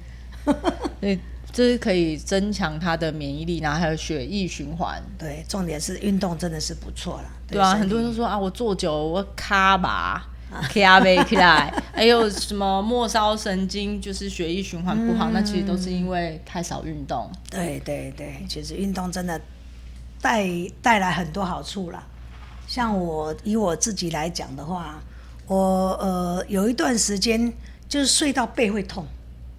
[0.99, 1.17] 所以
[1.51, 5.01] 这是可以增强他的免疫力，然后还有血液循环。
[5.17, 7.25] 对，重点是运动真的是不错了。
[7.47, 10.27] 对啊，很多人都说啊，我坐久我卡吧，
[10.69, 17.29] 卡背起来， 还有什么末梢神经就是血液循环不好，那其实都是因为太少运动。
[17.49, 19.39] 对对对，其实运动真的
[20.23, 20.47] 带
[20.81, 22.01] 带来很多好处啦。
[22.65, 24.99] 像我以我自己来讲的话，
[25.45, 25.57] 我
[26.01, 27.53] 呃有一段时间
[27.87, 29.05] 就是睡到背会痛，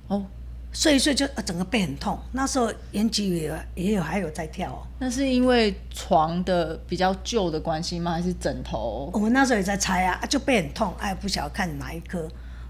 [0.08, 0.24] 哦，
[0.72, 2.18] 睡一睡就、呃、整个背很痛。
[2.32, 4.82] 那时候延吉也也有还有在跳哦。
[4.98, 8.12] 那是因为床的比较旧的关系吗？
[8.12, 9.10] 还是枕头？
[9.12, 12.26] 我们那时候也在猜啊，啊就背很痛，哎，不晓得看哪一科。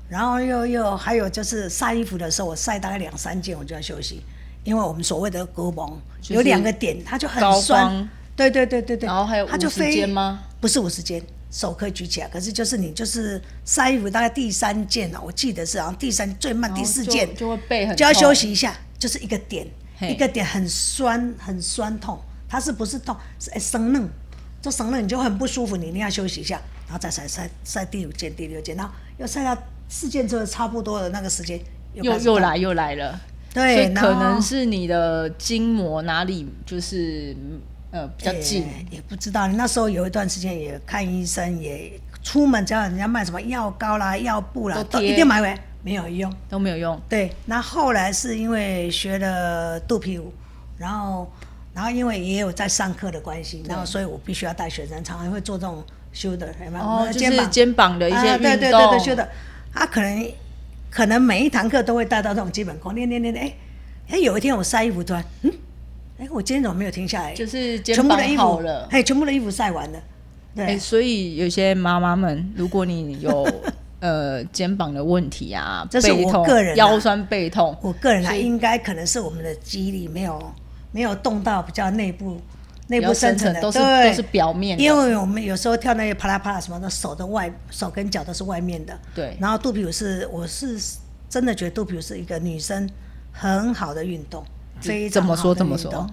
[0.09, 4.23] 然后又又还有就是晒衣服的时候，我晒大概两三件我就要休息，
[4.65, 5.89] 因为我们所谓的胳膊
[6.21, 8.09] 就是有两个点，它就很酸光。
[8.35, 9.07] 对对对对对。
[9.07, 10.43] 然后还有五十它就飞肩吗？
[10.61, 19.67] 不是五十肩，手可以举起来，可是就是你就是晒衣服大概第三件了，我记得是好像第三最慢第四件就就会背很就要休息一下，就是一个点，
[20.01, 24.09] 一个点很酸很酸痛，它是不是痛是哎生嫩，
[24.63, 29.57] 就生嫩你就很不舒服，你一定要休息一下，然后再晒晒晒第五件第六件，然后又晒到
[29.89, 31.61] 四件之后差不多的那个时间
[31.93, 33.21] 又又来又来了。
[33.55, 37.35] 所对，可能是你的筋膜哪里就是
[37.93, 39.47] 呃比较紧，也也不知道。
[39.47, 46.35] 你那时候有一段时间也看医生，也出门只要人家卖什么药膏啦、药布啦，都都一定买回来，没有用。
[46.49, 47.01] 都没有用。
[47.09, 50.33] 对，那后来是因为学了肚皮舞，
[50.77, 51.31] 然后
[51.73, 55.81] 然后因为也有在上课的关系，然后所以我必须要带学生，常常会做这种
[56.13, 56.85] 修的，有没有？
[56.85, 59.29] 哦，就肩膀是肩膀的一些啊，运动，对对对对，修的。
[59.73, 60.33] 他可能
[60.95, 63.47] 可能每一堂课都会带到这种基本功，练练练练。
[63.47, 63.55] 哎
[64.11, 65.53] 哎，有一天我晒衣服，突然嗯，
[66.19, 67.35] 哎，我今天怎么没有停下来？
[67.35, 68.87] 就是肩膀全部的衣服好了。
[68.93, 69.99] 哎，全部的衣服晒完了。
[70.55, 73.45] 对，哎、所以有些妈妈们，如果你有
[73.99, 80.55] 呃肩膀的问题啊，这是我个人啊腰酸背痛，我个人啊，所以应该可能是我们的肌力没有
[80.93, 82.41] 没有动到比较内部
[83.01, 88.97] 内部深层的，都是都是表面的因为我们有时候跳那些啪啦啪啦什么的，手的外手跟脚都是外面的。
[89.15, 90.79] 对然后肚皮舞是，我是
[91.29, 92.89] 真的觉得肚皮舞是一个女生
[93.33, 94.45] 很好的运动，
[94.81, 96.07] 非常怎么说怎么说？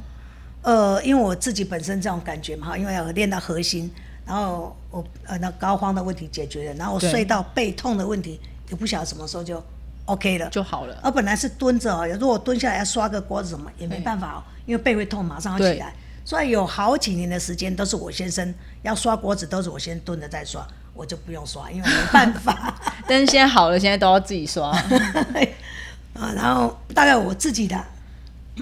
[0.63, 3.91] 呃，因为我自己本身这种感觉嘛，哈，因为要练到核心，
[4.25, 8.39] 然后我呃那膏肓的问题解决了，然后我睡到背痛的问题，
[8.69, 9.63] 也不晓得什么时候就
[10.05, 10.49] OK 了。
[10.49, 10.97] 就好了。
[11.01, 15.93] 而本来是蹲着哦，如果蹲下来要刷个锅子什么也没办法哦，因为背会痛，马上要起来。
[16.23, 18.53] 所以有好几年的时间都是我先生
[18.83, 22.79] 要刷锅子，都是我先蹲着再刷，我就不用刷，因为没办法。
[23.07, 24.69] 但是现在好了，现在都要自己刷。
[26.13, 27.83] 啊，然后大概我自己的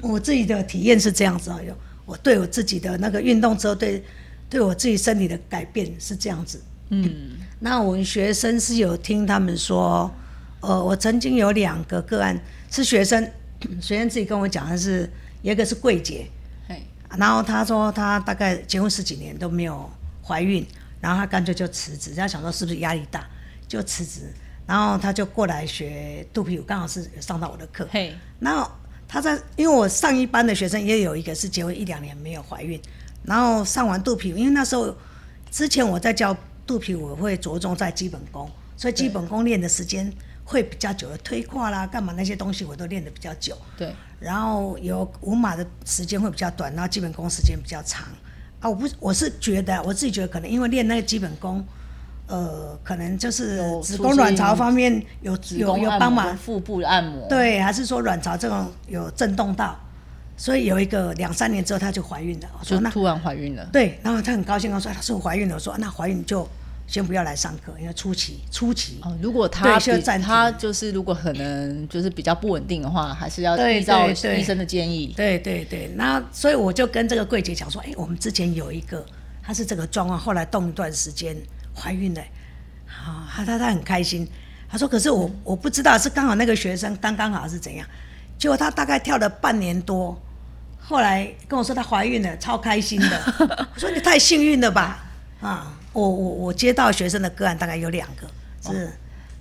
[0.02, 1.74] 我自己的体验是这样子啊，有
[2.06, 4.04] 我对我自己的那个运动之后，对
[4.50, 6.62] 对我自己身体的改变是这样子。
[6.90, 10.10] 嗯， 那我们学生是有听他们说，
[10.62, 12.40] 呃，我曾经有两个个案
[12.72, 13.24] 是学生，
[13.82, 16.28] 学生自己跟我讲的是，有一个是柜姐，
[17.18, 19.90] 然后他说他大概结婚十几年都没有
[20.24, 20.66] 怀孕，
[21.02, 23.28] 然后他干脆就辞职，他想说是不是压力大，
[23.68, 24.34] 就辞职，
[24.66, 28.70] 然后他就过来学肚皮舞，刚好是上到我的课，嘿，然后。
[29.12, 32.80] 他在，因为我上一班的学生也有一个是结婚一两年没有怀孕，
[33.24, 34.96] 然后上完肚皮舞，因为那时候
[35.50, 40.14] 之前我在教肚皮舞会着重在基本功，所以基本功练的时间
[40.46, 43.58] 会比较久，推胯啦、干嘛那些东西我都练得比较久。
[43.76, 43.92] 对。
[44.20, 48.06] 然后有五马的时间会比较短，然后基本功时间比较长。
[48.60, 51.64] 啊，我不，我是觉得我自己觉得可能因为练那个基本功。
[52.32, 59.76] 呃，可能就是子宫卵巢方面有有有帮忙，腹部按摩，对，还是说卵巢这种有震动到，
[60.38, 66.48] 所以有一个两三年之后她就怀孕了，我说那突然怀孕了，对，然后她很高兴，她说她是我怀孕了，我说那怀孕就
[66.90, 69.80] 先不要来上课，因为初期初期，哦，如果她
[70.20, 79.06] 她就是如果可能就是比较不稳定的话，还是要依照医生的建议，对对对，那所以我就跟这个柜姐讲说，哎，我们之前有一个
[79.42, 81.38] 她是这个状况，后来动一段时间。
[81.82, 82.22] 怀孕了，
[82.86, 84.28] 好，他他他很开心。
[84.70, 87.88] 她说：“可是我我不知道是刚好那个学生刚刚好是怎样。”
[88.38, 90.20] 结果她大概跳了半年多，
[90.78, 93.68] 后来跟我说她怀孕了，超开心的。
[93.74, 95.06] 我说：“你太幸运了吧？”
[95.40, 98.28] 啊，我我我接到学生的个案大概有两个，
[98.72, 98.90] 是，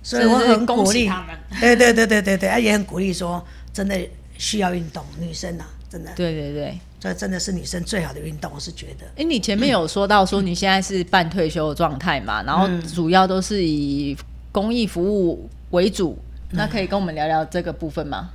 [0.01, 1.35] 所以我很鼓励他们。
[1.59, 3.97] 对对对对对对，也很鼓励说，真的
[4.37, 6.11] 需要运动，女生啊，真的。
[6.15, 6.79] 对对对。
[6.99, 9.05] 这真的是女生最好的运动，我是觉得。
[9.15, 14.17] 哎，你前面有说到说你现在是半退休的状态嘛，然后主要都是以
[14.51, 16.17] 公益服务为主，
[16.51, 18.29] 那可以跟我们聊聊这个部分吗？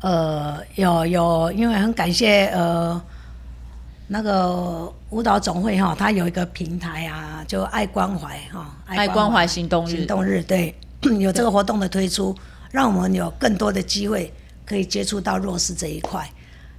[0.00, 2.98] 呃，有有，因为很感谢呃
[4.10, 10.74] 那个舞蹈总会哈，它有一个平台啊，就爱关怀哈，爱关怀行动日，行动日对，
[11.20, 12.34] 有这个活动的推出，
[12.70, 14.32] 让我们有更多的机会
[14.64, 16.26] 可以接触到弱势这一块。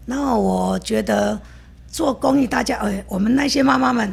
[0.06, 1.40] 那我觉得
[1.88, 4.12] 做公益，大家哎，我们那些妈妈们，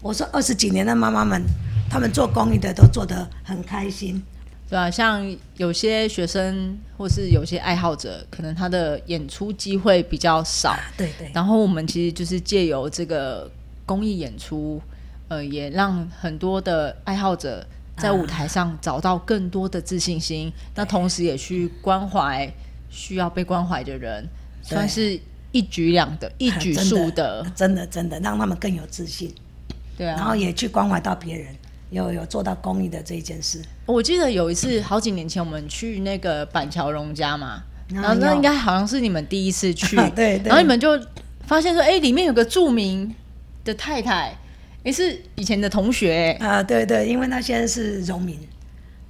[0.00, 1.42] 我说二十几年的妈妈们，
[1.90, 4.22] 他们做公益的都做得很开心，
[4.68, 4.90] 对啊？
[4.90, 11.30] 像有些学生或是有些爱好者，可能他的演出机会比较少，对对。
[11.32, 13.50] 然后我们其实就是借由这个
[13.86, 14.80] 公益演出，
[15.28, 22.52] 呃，也让很多的爱好者在舞台上找到更多的自信心，那同时也去关怀
[22.90, 24.26] 需要被关怀的人。
[24.60, 25.18] 算是
[25.50, 29.32] 一举两得，一 举数得，真的真的让他们更有自信，
[29.96, 31.54] 对啊，然后也去关怀到别人，
[31.90, 33.60] 有有做到公益的这一件事。
[33.86, 40.98] 我记得有一次好几年前，我们去那个板桥荣家嘛，然后那应该好像是你们第一次去， 对，然后你们就
[41.46, 43.14] 发现说，哎，里面有个著名
[43.64, 44.36] 的太太，
[44.82, 48.38] 也是以前的同学，啊，对对，因为那现在是农民。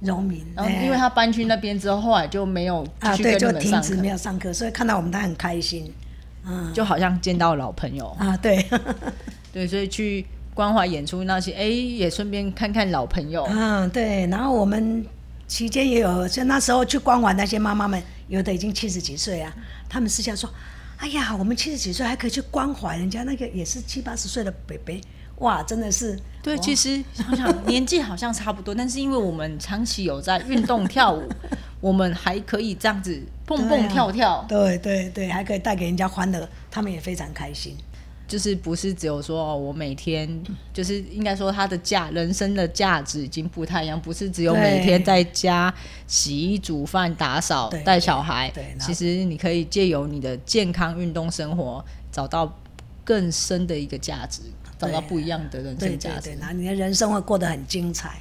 [0.01, 5.93] 农民，然后因为他搬去那边之后，后来就没有啊，对，就停止没有上课，所以看到我们他很开心，
[6.47, 8.07] 嗯，就好像见到老朋友。
[8.17, 8.65] 啊，对，
[9.51, 10.25] 对，所以去
[10.59, 15.05] 关怀演出那些，哎，也顺便看看老朋友，嗯，对，然后我们
[15.47, 19.55] 期间也有，就那时候去关怀那些妈妈们，有的已经七十几岁啊，
[19.87, 20.49] 他们私下说，
[20.97, 24.99] 哎呀，我们七十几岁还可以去关怀人家那个也是七八十岁的北北。
[25.37, 31.23] 哇，真的是对，其实想想 年纪好像差不多，但是因为我们长期有在运动跳舞，
[31.79, 37.77] 我们还可以这样子蹦蹦跳跳，对对对，还可以带给人家欢乐，他们也非常开心。
[38.29, 40.29] 就是不是只有说哦我每天，
[40.71, 45.73] 就是应该说他的价人生的价值已经不太一样，不是只有每天在家
[46.07, 52.57] 洗衣煮饭打扫带小孩，对其实你可以借由你的健康运动生活，找到
[53.03, 54.43] 更深的一个价值。
[54.77, 58.17] 找到不一样的人生价值，那你的人生会过得很精彩，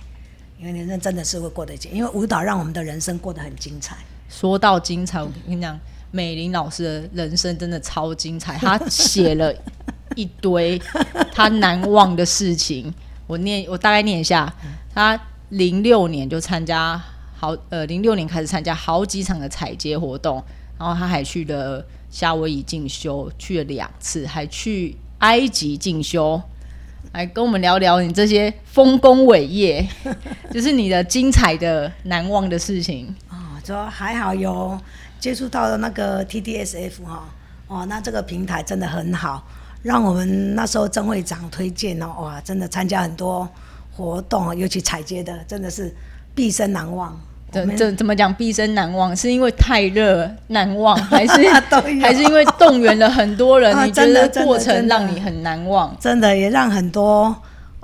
[0.58, 3.96] 因为人生真的是会过得精，因为舞蹈让我们的人生过得很精彩。
[4.28, 5.78] 说到精彩，我跟你讲，
[6.10, 9.54] 美玲老师的人生真的超精彩，她写了
[10.18, 10.80] 一堆
[11.32, 12.92] 他难忘的事情。
[13.26, 14.52] 我念，我大概念一下，
[14.92, 15.18] 他
[15.50, 17.00] 零六年就参加
[17.36, 20.42] 好，呃，零六年开始参加好几场的采街活动，
[20.78, 24.96] 然后他还去了夏威夷进修，去了两次，还去。
[25.18, 26.40] 埃及进修，
[27.12, 29.84] 来跟我们聊聊你这些丰功伟业，
[30.54, 33.60] 就是你的精彩的难忘的事情啊。
[33.66, 34.80] 说还好有
[35.18, 37.28] 接触到的那个 TDSF 哈，
[37.66, 39.44] 哦，那这个平台真的很好，
[39.82, 43.48] 让我们那时候曾会长推荐哦，哇，真的参加很多
[43.92, 45.94] 活动，尤其采接的，真的是
[46.34, 47.18] 毕生难忘。
[47.50, 48.32] 怎们怎怎么讲？
[48.34, 51.48] 毕生难忘，是因为太热难忘， 还是
[52.02, 53.72] 还是因为动员了很多人？
[53.74, 55.96] 啊你觉得真的过程让你很难忘？
[55.98, 57.34] 真的也让很多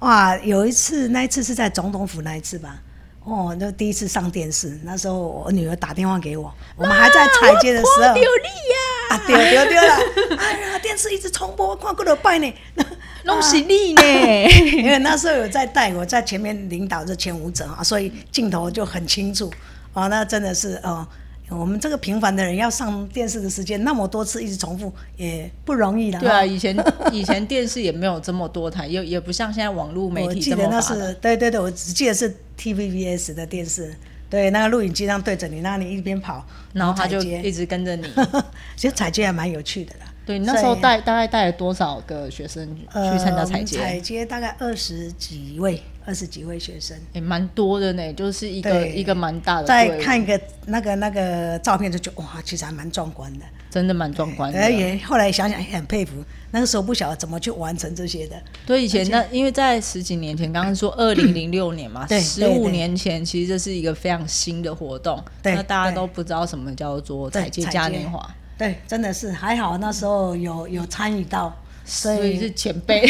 [0.00, 2.76] 哇，有一次那一次是在总统府那一次吧。
[3.24, 10.37] 哦，那第一次上电视，那时候我女儿打电话给我，我们还在彩接的时候，丢力呀，啊，丢丢丢了！
[10.38, 12.54] 哎呀，电视一直重播，看过了拜呢。
[13.24, 14.02] 弄死你呢？
[14.76, 19.50] 因为那时候有在带我在前面领导这前舞者啊，所以镜头就很清楚。
[19.94, 21.06] 哦，那真的是哦，
[21.50, 26.18] 我们这个平凡的人要上电视的时间那么多次一直重复，也不容易的。
[26.18, 26.74] 对啊，以前
[27.12, 31.07] 以前电视也没有这么多台，也也不像现在网络媒体我记得那这么发达。
[31.07, 33.94] 是对对对，我只记得是 TVBS 的电视，
[34.30, 38.09] 对，那个录影机上对着你，那你一边跑，然后他就一直跟着你。
[38.74, 40.07] 其实采接还蛮有趣的啦。
[40.26, 43.76] 对，你那时候带大概带了多少个学生去呃参加采接？
[43.76, 46.96] 采接大概二十几位，二十几位学生。
[47.12, 53.44] 也蛮多的呢，就是一个一个蛮大的再，看一个那个那个照片，就觉得哇，其实还蛮壮观的。
[53.70, 54.60] 真的蛮壮观的。
[54.60, 58.36] 而也后来想想也很佩服，那个时候不晓得怎么去完成这些的。
[58.64, 71.52] 对，以前那因为在十几年前，刚刚说二零零六年嘛，十五年前其实这是一个非常新的活动，那大家都不知道什么叫做对采接采接嘉年华，对，真的是还好，那时候有有参与到，
[71.84, 73.06] 所以是前辈。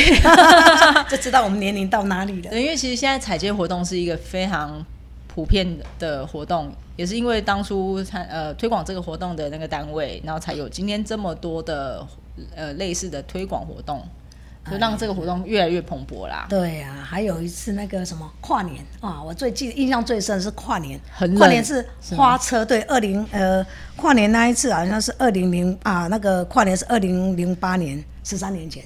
[1.08, 2.50] 就知道我们年龄到哪里了。
[2.50, 4.84] 对，因为其实现在采接活动是一个非常
[5.26, 5.66] 普遍
[5.98, 12.06] 的活动，也是因为当初参呃推广这个活动的那个单位，然后才有今天这么多的
[12.54, 14.02] 呃类似的推广活动，
[14.70, 16.46] 就让这个活动越来越蓬勃啦。
[16.48, 20.98] 对呀、还有一次那个什么跨年啊，我最记印象最深的是跨年
[21.36, 21.84] 跨年是
[22.16, 23.64] 花车，对，二零呃
[23.96, 28.82] 跨年那一次好像是二零零啊，那个跨年是二零零八年，十三年前，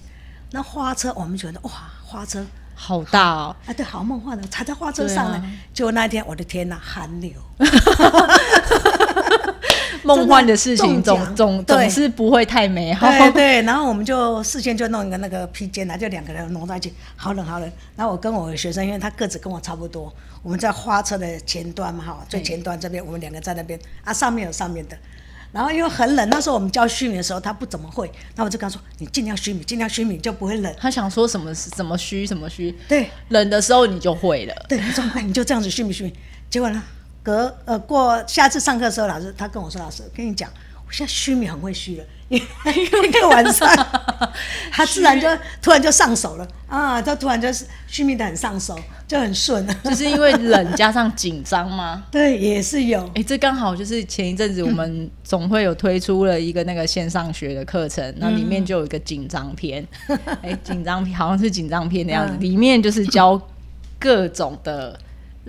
[0.51, 1.70] 那花车我们觉得哇，
[2.05, 3.57] 花车好大哦！
[3.66, 5.42] 啊，对，好梦幻的，踩在花车上呢。
[5.72, 7.33] 就啊那一天，我的天呐，寒流，
[10.05, 13.09] 梦幻的事情总总总是不会太美好。
[13.09, 17.72] 对对，然后我们就事先就弄一个那个披肩啊，就两个人弄在一起，好冷好冷。
[17.96, 24.96] 然后我跟我的学生，因为他个子跟我差不多，我们在花车的前端嘛，哈，最前端这边，我们两个在那边啊，上面有上面的。
[25.51, 30.75] 然后因为很冷，那时候我们教虚拟的时候，他不怎么会，那我就跟他说，你尽量虚拟，尽量虚拟就不会冷。
[30.79, 34.55] 他想说什么什么虚什么虚，对冷的时候你就会了。
[34.69, 36.13] 对，他说哎，你就这样子虚拟虚拟。
[36.51, 36.83] 结果呢，
[37.23, 40.51] 隔呃过下次上课的时候，老师他跟我说，老师我跟你讲，
[40.88, 43.68] 我现在虚米很会虚了， 因为一个晚上，
[44.72, 45.29] 他自然就
[45.61, 46.48] 突然就上手了。
[46.66, 49.66] 啊，他突然就是虚米的很上手，就很顺。
[49.85, 52.05] 就是因为冷加上紧张吗？
[52.11, 53.07] 对，也是有。
[53.14, 59.87] 哎、这刚好就是前一阵子我们总会有推出了一个那个线上学的课程，那、里面就有一个紧张篇，
[60.42, 62.40] 哎、紧张篇好像是紧张篇的样子，嗯。
[62.40, 63.38] 里面就是教
[63.98, 64.98] 各种的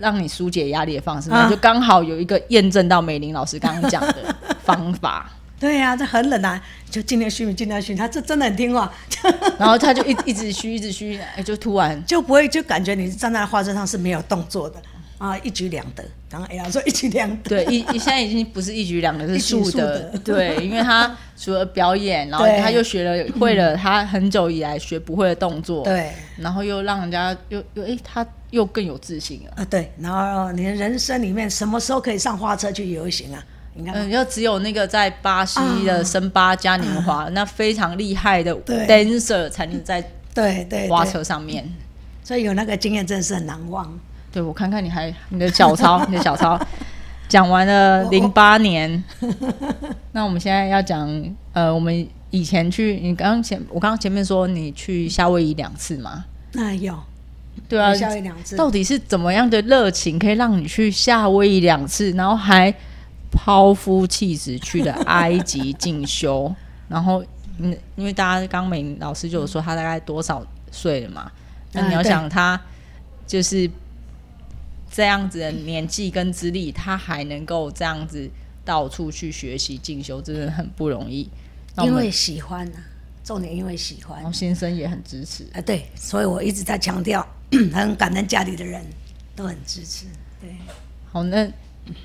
[0.02, 1.44] 让你疏解压力的方式，啊。
[1.44, 7.94] 那就刚好有一个验证到美玲老师刚刚讲的方法， 对呀、这很冷啊，就尽量虚，尽量虚。
[7.94, 8.92] 他这真的很听话，
[9.60, 14.82] 然后他就一一直虚一直虚，哎、就突然就不会就感觉你站在画桌上是没有动作的
[15.20, 16.04] 啊，一举两得。
[16.32, 20.10] 然后哎呀说一举两得，对，一一现在已经不是一举两得，是 数得。
[20.24, 26.12] 对，因为他除了表演， 然后他又学了会了 他很久以来学不会的动作，，对。
[26.38, 29.54] 然后又让人家又又哎、他又更有自信了。
[29.58, 33.44] 啊，对，然后你的人生里面什么时候可以上花车去游行啊？
[33.76, 40.02] 你看，嗯，要只有那个在巴西的森巴嘉年华、那非常厉害的对 dancer 才能在
[40.34, 41.68] 对对花对，车上面。
[42.24, 43.98] 所以有那个经验真的是很难忘。
[44.32, 46.60] 对，我看看你还你的小抄，你的小抄
[47.28, 49.04] 讲完了零八年，
[50.14, 51.08] 那我们现在要讲
[51.54, 56.98] 呃，我们以前去，你刚刚前我刚刚前面说你去夏威夷两次嘛，那有，
[57.68, 62.74] 对啊，夏威夷两次，到底是怎么样的热情可以让你去夏威夷两次，然后还
[63.32, 66.54] 抛夫弃子去了埃及进修，
[66.90, 67.24] 然后
[67.60, 71.32] 嗯，因为大家刚美老师就有说他大概多少岁了嘛，
[71.74, 72.60] 那你要想他
[73.28, 73.70] 就是
[74.92, 78.30] 这样子的年纪跟资历，他还能够这样子
[78.66, 81.30] 到处去学习进修，真的很不容易。
[81.84, 82.84] 因为喜欢啊，
[83.24, 84.26] 重点因为喜欢然。
[84.26, 87.26] 后先生也很支持，啊，对，所以我一直在强调，
[87.72, 88.84] 很感恩家里的人
[89.36, 90.06] 都很支持。
[90.42, 90.56] 对，
[91.12, 91.50] 好，那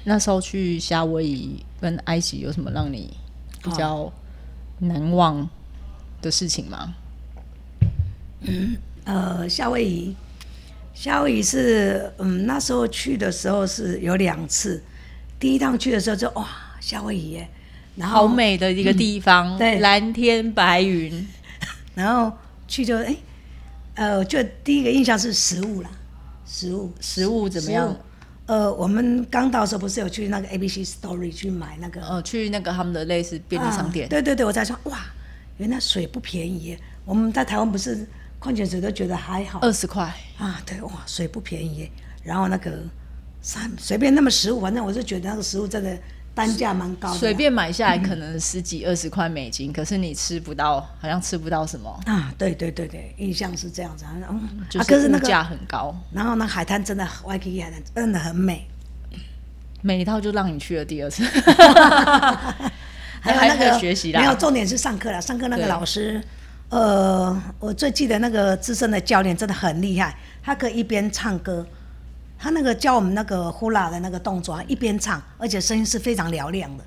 [0.05, 3.17] 那时候去夏威夷跟埃及有什么让你
[3.63, 4.13] 比较
[4.79, 5.49] 难忘
[6.23, 6.95] 的事情吗？
[8.43, 10.15] 嗯呃，夏威夷，
[10.95, 14.83] 夏威夷是嗯那时候去的时候是有两次，
[15.39, 16.49] 第一趟去的时候就哇
[16.81, 17.49] 夏威夷耶，
[17.97, 19.81] 然后好美的一个地方，嗯对。
[19.81, 21.27] 蓝天白云，
[21.95, 22.33] 然后
[22.69, 23.17] 去就哎，
[23.95, 25.91] 呃，就第一个印象是食物啦，
[26.47, 27.97] 食物，食物怎么样？
[28.47, 34.07] 呃，我们刚到的时候不是有去那个 ABC Story 去买那个呃，去那个他们的类似便利商店。
[34.07, 34.99] 啊，对对对，我在说哇，
[35.57, 36.79] 原来水不便宜耶。
[37.07, 38.07] 我们在台湾不是
[38.45, 40.05] 矿泉水都觉得还好二十块，
[40.37, 41.91] 啊，对哇，水不便宜耶。
[42.23, 42.71] 然后那个
[43.41, 45.99] 三随便那么食物，反正我是觉得那个食物真的
[46.35, 47.19] 单价蛮高的。
[47.19, 54.05] 随便买下来可能十几二十块美金，可是你吃不到，好像吃不到什么，啊，对对对对，印象是这样子。
[54.29, 54.39] 嗯，
[54.69, 55.97] 就啊，可是那个，物价很高。
[56.13, 58.67] 然后那海滩真的外 i 海滩真的很美，
[59.81, 61.25] 每一套就让你去了第二次，
[63.23, 66.23] 还有还还有那个学习啦没有重点是上课了，上课那个老师，
[66.71, 71.65] 呃，我最记得那个资深的教练真的很厉害，他可以一边唱歌，
[72.39, 76.85] 他那个教我们那个呼啦的那个动作，一边唱，而且声音是非常嘹亮的，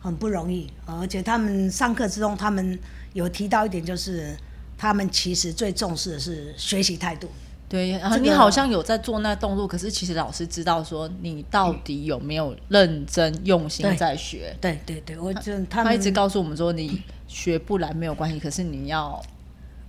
[0.00, 0.68] 很不容易。
[0.86, 2.78] 而且他们上课之中，他们
[3.12, 4.36] 有提到一点，就是
[4.76, 7.30] 他们其实最重视的是学习态度。
[7.68, 14.56] 对，然后你好像有在做那动作，可是其实老师知道说你到底有没有认真用心在学。
[14.58, 19.22] 对对对，我就他一直告诉我们说，你学不来没有关系，可是你要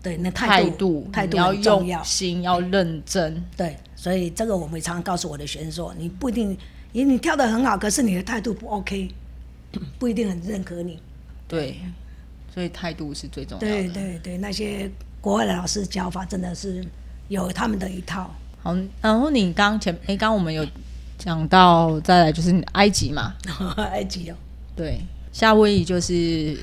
[0.04, 2.06] 对那态态度，态度你要很重要用。
[2.06, 3.44] 心，要认真。
[3.58, 6.58] 对，所以这个我们常常告诉我的学生说，你不一定，
[6.92, 9.10] 你你跳的很好，可是你的态度不 OK，
[9.98, 11.00] 不一定很认可你。
[11.48, 11.80] 对，
[12.54, 13.68] 所以态度是最重要的。
[13.68, 16.86] 对对对，那些国外的老师教法真的是
[17.28, 18.30] 有他们的一套。
[18.62, 20.66] 好，然后你刚前哎，刚刚我们有
[21.18, 23.34] 讲到，再来就是埃及嘛，
[23.78, 24.36] 埃及哦，
[24.76, 26.58] 对，夏威夷就是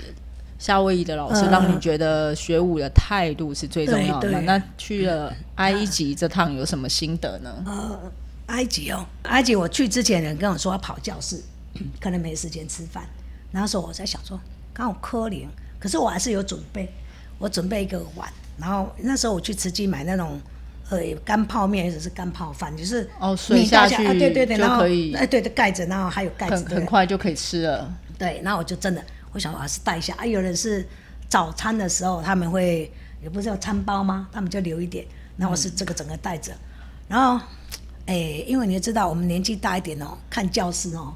[0.59, 7.51] 夏威夷的老师，嗯让你觉得学舞的态度是最重要的那去了埃及这趟有什么心得呢？
[7.67, 8.13] 呃，
[8.47, 11.43] 埃及哦，埃及我去之前人跟我说要跑教室，
[12.01, 13.05] 可能没时间吃饭。
[13.53, 14.39] 那时候我在想说，
[14.73, 15.49] 刚好科林，
[15.79, 16.89] 可是我还是有准备，
[17.39, 18.29] 我准备一个碗，
[18.59, 20.41] 然后那时候我去慈济买那种。
[20.89, 27.93] 呃，干泡面或者是干泡饭，就是哦水下去啊，对对对，然后可以哎，对对，盖着，然后还有盖子，很很快就可以吃了。
[28.17, 29.03] 对，那我就真的，
[29.37, 30.15] 我想我还是带一下。
[30.17, 30.89] 啊，有人是
[31.29, 32.91] 早餐的时候他们会，
[33.23, 34.27] 也不是有餐包吗？
[34.33, 35.05] 他们就留一点，
[35.37, 36.55] 那我是这个整个带着。
[37.07, 37.45] 然后，
[38.07, 41.15] 哎，因为你也知道，我们年纪大一点哦，看教室哦，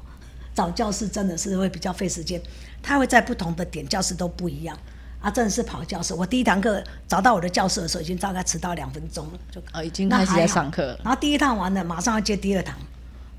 [0.53, 2.39] 找教室真的是会比较费时间。
[2.83, 4.77] 他会在不同的点，教室都不一样。
[5.19, 6.13] 啊，真的是跑教室。
[6.13, 10.95] 我第一堂课找到我的教室的时候，已经大概迟到两分钟了，就哦，已经开始在上课。
[11.03, 12.75] 然后第一堂完了，马上要接第二堂，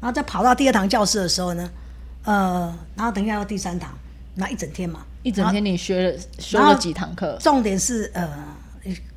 [0.00, 1.70] 然后再跑到第二堂教室的时候呢，
[2.24, 3.92] 呃，然后等一下要第三堂，
[4.34, 7.36] 那一整天嘛，一整天你学了学了几堂课？
[7.40, 8.28] 重点是呃，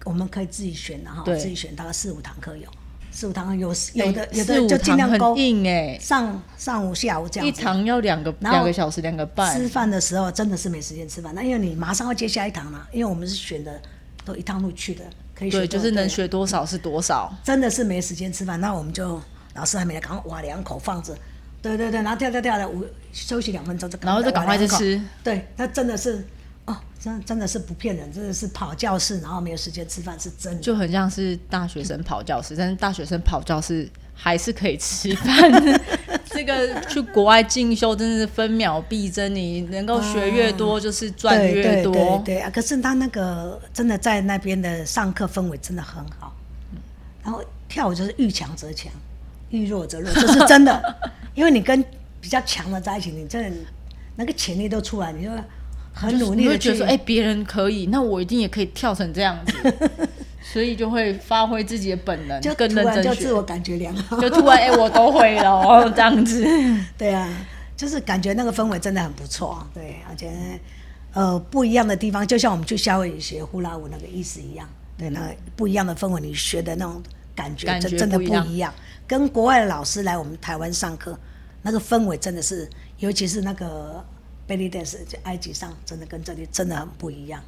[0.04, 2.68] 我们可以自己选的哈，自己选大概四五堂课有，
[3.12, 7.52] 四五堂课有有的哎有的就尽量勾硬哎，上上午下午这样一。
[7.52, 9.68] 堂要两个两个小时，两个半吃。
[9.68, 13.82] 饭的时候真的是没时间吃饭，那因为你马上要接下一堂了，因为我们是选的
[14.26, 15.04] 都一趟路去的，
[15.34, 17.34] 可以选对，就是能学多少是多少。
[17.44, 19.22] 真的是没时间吃饭，那我们就
[19.54, 21.18] 老师还没来，赶快挖两口放着，
[21.66, 25.02] 对对对，然后跳跳跳的，五休息两分钟就然后就赶快去吃。
[25.24, 26.24] 对，那真的是
[26.66, 30.60] 哦，真真的是不骗人，真的是跑教室，然后没有时间吃饭，是真的。
[30.60, 35.52] 就很像是大学生跑教室，但是大学生跑教室还是可以吃饭。
[36.30, 41.94] 这个去国外进修真的是分秒必争，你能够学越多就是赚越对对多。
[41.94, 42.50] 对对啊！
[42.54, 46.36] 可是他那个真的在那边的上课氛围真的很好，
[47.24, 48.92] 然后跳舞就是遇强则强，
[49.50, 50.96] 遇弱则弱，这是真的。
[51.36, 51.84] 因为你跟
[52.20, 53.58] 比较强的在一起，你真的
[54.16, 55.30] 那个潜力都出来，你就
[55.94, 59.74] 很努力的去你会觉得说，哎、别人可以，那我一定也可以跳成这样子，
[60.42, 63.02] 所以就会发挥自己的本能就，更突认真学。
[63.04, 64.20] 然就自我感觉良好。
[64.20, 66.46] 就突然哎、我都会了哦，这样子。
[66.98, 67.30] 对啊，
[67.78, 70.32] 就是感觉那个氛围真的很不错，对，而且
[71.14, 74.68] 呃不一样的地方，就像我们去夏威夷学呼啦舞那个意思一样，
[74.98, 77.02] 对，那个不一样的氛围，你学的那种
[77.36, 78.74] 感觉感觉真真的不一样，
[79.08, 81.18] 跟国外的老师来我们台湾上课，
[81.62, 84.04] 那个氛围真的是，尤其是那个
[84.48, 87.42] belly dance 在埃及上，真的跟这里真的很不一样。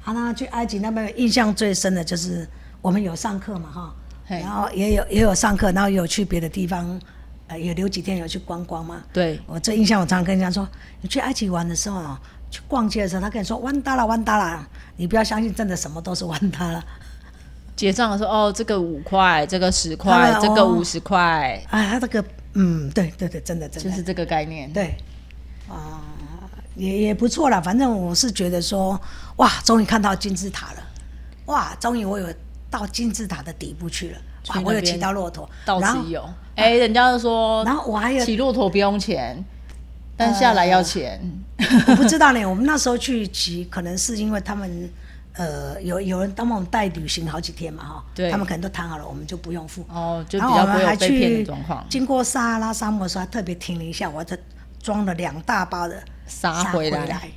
[0.00, 2.48] 好，那去埃及那边印象最深的就是
[2.80, 3.94] 我们有上课嘛，哈，
[4.28, 7.00] 然后也有也有上课，然后有去别的地方，
[7.46, 9.04] 呃，也留几天有去观光嘛。
[9.12, 10.68] 对，我最印象，我常常跟人家说，
[11.00, 12.20] 你去埃及玩的时候啊，
[12.50, 16.84] 去逛街的时候，他跟你说弯达啦弯达啦，你不要相信，真的什么都是弯达啦。
[17.82, 24.72] 结账的时候，哦，这个五块，这个十块啊，这个哦五十块，啊，他这个，嗯，对对对，真的真的，就是这个概念。
[24.72, 24.94] 对，
[25.68, 26.00] 啊、
[26.76, 27.60] 也也不错啦。
[27.60, 28.96] 反正我是觉得说，
[29.38, 30.82] 哇，终于看到金字塔了，
[31.46, 32.28] 哇，终于我有
[32.70, 34.18] 到金字塔的底部去了，
[34.50, 36.24] 哇，我有骑到骆驼，到此有。
[36.54, 39.44] 哎、人家就说，然后我还有骑骆驼不用钱，
[40.16, 41.20] 但下来要钱。
[41.88, 44.88] 我不知道呢，我们那时候去骑，可能是因为他们
[45.34, 49.84] 呃，有有人帮我们带旅行好几天嘛哈，对他们可能都谈好了，我们就不用付。
[49.88, 51.84] 哦，就比较不会有被骗的去状况。
[51.88, 54.36] 经过撒哈拉沙漠的时候，还特别停了一下，我这
[54.82, 57.30] 装了两大包的沙回来来。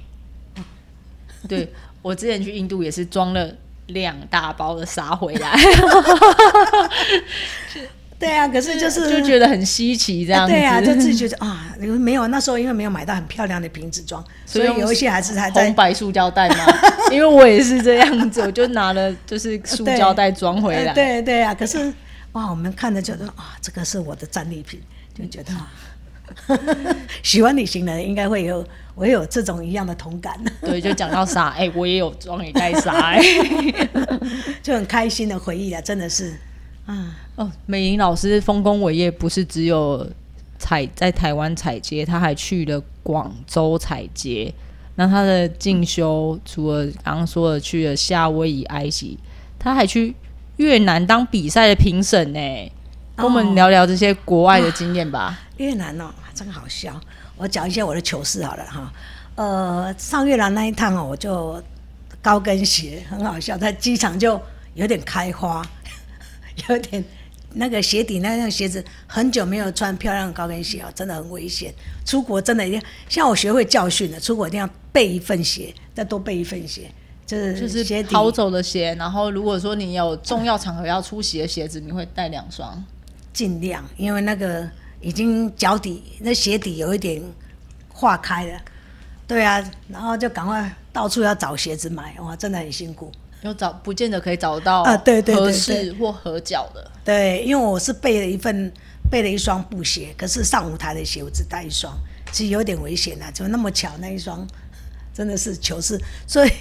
[1.47, 1.71] 对
[2.01, 3.49] 我之前去印度也是装了
[3.87, 5.55] 两大包的沙回来，
[8.17, 10.53] 对啊，可是就是就觉得很稀奇这样子。
[10.53, 16.65] 对啊， 就自己觉得啊，没有那时候因为没有买到很漂亮的瓶子装，所以有一些还是还在红白塑胶袋嘛，
[17.11, 20.91] 因为我也是这样子，我就拿了就是塑胶袋装回来。
[20.91, 21.93] 呃 对对啊，可是
[22.31, 24.79] 哇，我们看着觉得啊，这个是我的战利品，
[25.13, 25.69] 就觉得啊，
[27.21, 33.21] 喜欢旅行的人应该会有，我有这种一样的同感，对，就讲到沙，哎、我也有装一袋沙、哎。
[34.63, 36.33] 就很开心的回忆啊，真的是，
[36.85, 40.07] 啊，哦，美玲老师丰功伟业不是只有
[40.59, 44.53] 采在台湾采街，他还去了广州采街。
[44.95, 49.17] 那他的进修除了刚刚说的去了夏威夷、埃及，
[49.59, 50.15] 他还去
[50.57, 52.71] 越南当比赛的评审呢。
[53.17, 55.39] 跟我们聊聊这些国外的经验吧。
[55.57, 56.99] 越南哦，真好笑。
[57.37, 58.93] 我讲一下我的糗事好了哈。
[59.35, 61.61] 呃，上越南那一趟哦，我就
[62.21, 64.39] 高跟鞋很好笑，在机场就
[64.73, 65.65] 有点开花，
[66.69, 67.03] 有点
[67.53, 71.73] 那个鞋底那双鞋子很久没有穿漂亮的高跟鞋哦，真的很危险。
[72.05, 76.91] 出国真的一定，像我学会教训了，出国一定要备一份鞋，再多备一份鞋，
[77.25, 82.83] 就是就是鞋底跑走的鞋，然后如果说你有重要场合要出席的鞋子，你会带两双。
[83.31, 84.65] 尽量，因为那个
[85.01, 87.21] 已经脚底那鞋底有一点
[87.89, 88.61] 化开了，
[89.27, 93.11] 对啊，然后就赶快到处要找鞋子买，哇，真的很辛苦。
[93.41, 96.91] 有找不见得可以找到啊对对对合适或合脚的。
[97.03, 98.71] 对，因为我是备了一份
[99.11, 101.95] 备了一双布鞋，可是上舞台的鞋我只带一双，
[102.31, 104.45] 其实有点危险啊，怎么那么巧那一双
[105.13, 106.51] 真的是糗事， 所以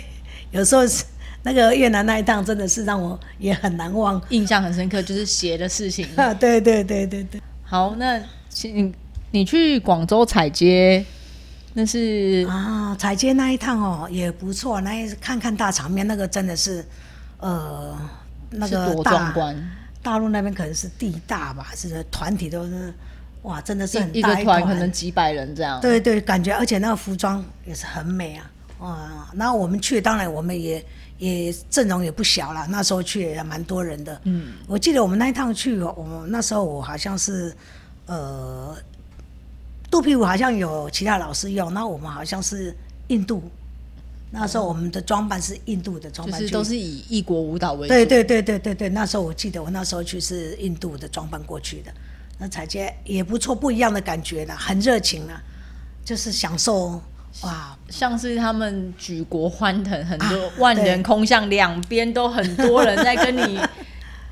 [0.51, 1.05] 有时候是
[1.43, 4.21] 那个越南那一趟真的是让我也很难忘。
[4.29, 6.07] 印象很深刻，就是鞋的事情。
[6.17, 7.41] 啊，对对对对对。
[7.63, 8.19] 好，那
[8.63, 8.95] 你
[9.31, 11.05] 你去广州采街，
[11.77, 16.85] 那是啊，彩街那一趟哦也不错，那一看看大场面，那个真的是，
[17.39, 17.99] 呃，
[18.51, 19.71] 那个大壮观，
[20.01, 22.95] 大陆那边可能是地大吧，是团体都是，
[23.43, 25.81] 哇，真的是很大一个团可能几百人这样。
[25.81, 29.29] 对对，感觉而且那个服装也是很美啊，哇！
[29.35, 30.85] 那我们去，当然我们也
[31.19, 34.21] 也阵容也不小了，那时候去也蛮多人的。
[34.25, 37.53] 嗯，我记得我们那一趟去，我们那时候我好像是
[38.07, 38.77] 呃，
[39.95, 42.77] 肚皮舞好像有其他老师用，那我们好像是
[43.07, 43.41] 印度。
[44.33, 47.95] 那时候我们的装扮是印度的装扮，就是都是以异国舞蹈为主。
[47.95, 51.95] 对对对对对对，那时候我记得我那时候去是印度的装扮过去的，
[52.39, 55.41] 那彩街也不错，不一样的感觉啦，很热情啦，
[56.05, 57.01] 就是享受
[57.43, 63.61] 哇，像是他们举国欢腾，很多啊万人空巷，两边都很多人在跟你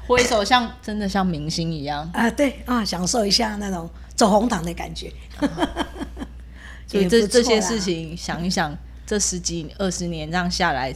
[0.07, 2.09] 挥手，像真的像明星一样。
[2.13, 5.13] 啊对啊，享受一下那种走红毯的感觉，
[6.87, 8.77] 所以这这些事情想一想，
[9.07, 10.95] 这十几二十年这样下来，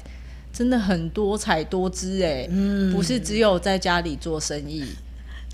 [0.53, 2.93] 真的很多彩多姿哎、嗯。
[2.93, 4.85] 不是只有在家里做生意，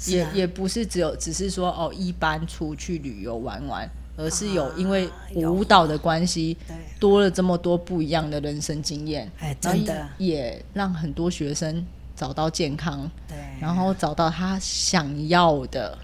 [0.07, 6.77] 也也不是只有只是说哦一般出去旅游玩玩，而是有因为舞蹈的关系，对。
[6.99, 10.09] 多了这么多不一样的人生经验，哎真的。
[10.19, 11.85] 也让很多学生
[12.23, 15.99] 找到健康，对然后找到他想要的。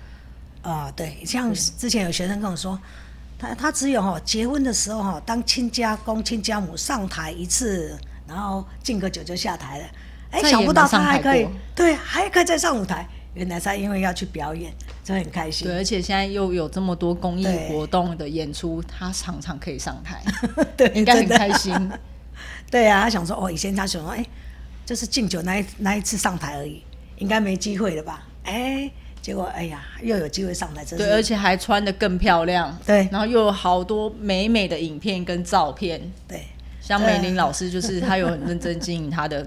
[0.62, 2.76] 啊对，像之前有学生跟我说。
[3.40, 7.96] 他他只有哈结婚的时候哈，当亲家公亲家母上台一次，
[8.26, 9.84] 然后敬个酒就下台了。
[10.32, 13.06] 哎，想不到他还可以过，对，还可以再上舞台。
[13.34, 14.72] 原来他因为要去表演，
[15.04, 15.68] 所以很开心。
[15.68, 20.20] 对，而且现在又有这么多公益活动的演出，他常常可以上台，
[20.76, 21.92] 对，应该很开心。
[22.68, 24.26] 对啊，他想说哦，以前他想说，哎，
[24.88, 26.82] 就是敬酒那一那一次上台而已，
[27.18, 28.26] 应该没机会了吧？
[28.44, 32.74] 哎，结果哎呀，又有机会上台，真是对，而且还穿的更漂亮。
[32.86, 36.00] 对然后又有好多美美的影片跟照片。
[36.26, 36.42] 对
[36.80, 39.46] 像美玲老师，就是她有很认真经营她的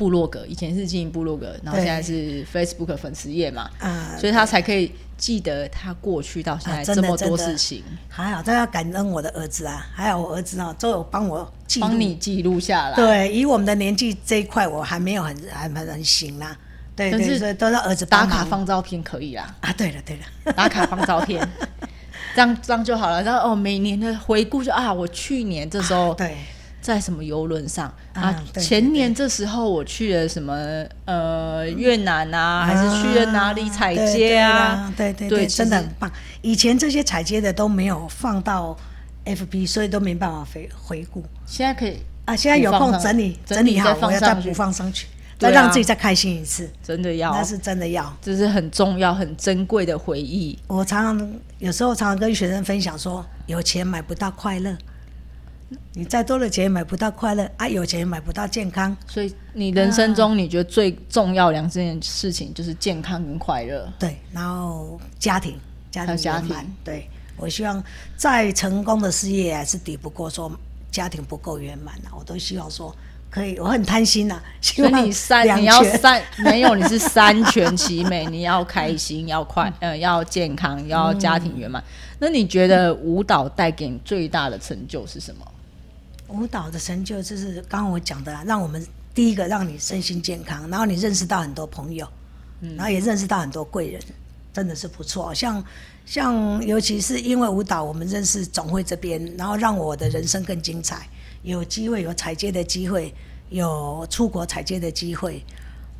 [0.00, 11.86] 部落格，以前是经营部落格，然后对现在是 Facebook 粉丝页嘛，啊，所以他才可以记得他过去到现在这么多事情，还好，都要感恩我的儿子啊，还有我儿子哦，都有帮我记录。
[11.86, 12.96] 帮你记录下来。
[12.96, 16.56] 对，以我们的年纪这一块，我还没有很还很很行啦。
[16.96, 19.70] 对对，但是都让儿子打卡放照片可以啦，啊。
[19.74, 21.46] 对了对了，打卡放照片，
[22.34, 23.22] 这样这样就好了。
[23.22, 26.38] 然后哦，每年的回顾就啊，我去年这时候对
[26.80, 30.54] 在什么游轮上啊前年这时候我去了什么
[31.04, 34.92] 呃越南啊，还是去了哪里采街啊？
[34.96, 36.10] 对对对，真的很棒。
[36.40, 38.76] 以前这些采街的都没有放到
[39.24, 41.22] FB，所以都没办法回回顾。
[41.46, 45.06] 现在可以啊，现在有空整理整理好我要再补放上去，
[45.38, 48.16] 再让自己再开心一次，真的要那，是真的要。
[48.22, 50.58] 这是很重要、很珍贵的回忆。
[50.66, 54.74] 我常常有时候常常跟学生分享说，有钱买不到快乐，
[55.92, 58.96] 你再多的钱也买不到快乐啊，有钱也买不到健康。
[59.06, 63.92] 所以你人生中你觉得最重要两件事情就是健康跟快乐。
[63.98, 65.58] 对，然后家庭，
[65.90, 66.74] 家庭家圆满庭。
[66.84, 67.82] 对我希望
[68.16, 70.50] 再成功的事业还是抵不过说
[70.90, 72.94] 家庭不够圆满啊，我都希望说
[73.30, 81.82] 可以，我很贪心呐、 希所以望你三两你要全三 没有，你是三全其美，你要开心，要快， 呃，要健康，要家庭圆满。
[82.18, 85.46] 那你觉得舞蹈带给你最大的成就是什么？
[86.32, 92.06] 舞蹈的成就就是刚刚我讲的啦，让我们第一个让你身心健康，然后你认识到很多朋友，
[92.76, 94.00] 然后也认识到很多贵人，
[94.52, 95.34] 真的是不错。
[95.34, 95.62] 像
[96.06, 101.08] 像尤其是因为舞蹈，我们认识总会这边，然后让我的人生更精彩，
[101.42, 103.14] 有机会有踩街的机会，
[103.48, 105.44] 有出国踩街的机会，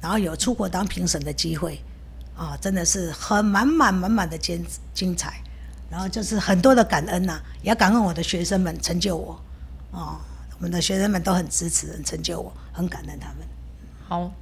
[0.01, 1.81] 然后有出国当评审的机会，
[2.37, 4.65] 啊，真的是很满满满满的精
[4.95, 5.43] 精彩。
[5.91, 9.37] 然后就是很多的感恩呐、也要感恩我的学生们成就我，
[9.93, 10.19] 哦，
[10.57, 13.39] 我们的学生们都很支持，很成就我，很感恩他们。
[14.09, 14.33] 好，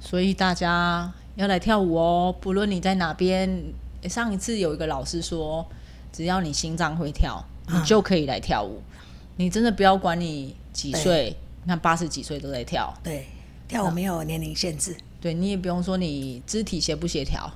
[0.00, 3.62] 所以大家要来跳舞哦，不论你在哪边。
[4.08, 5.66] 上一次有一个老师说，
[6.12, 8.80] 只要你心脏会跳，你就可以来跳舞。
[9.36, 13.26] 你真的不要管你几岁，你看八十几岁都在跳，对，
[13.66, 17.50] 跳舞没有年龄限制对你也不用说你肢体协不协调，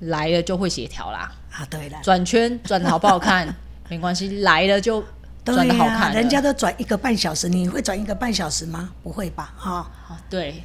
[0.00, 1.32] 来了就会协调啦。
[1.52, 1.64] 啊。
[1.70, 3.54] 对了，转圈转的好不好看
[3.88, 5.06] 没关系，来了就对
[5.54, 6.14] 转的好、看了。
[6.14, 8.90] 人家都转一个半小时，你会转一个半小时吗？
[9.02, 9.52] 不会吧？
[9.56, 10.62] 哈、哦对，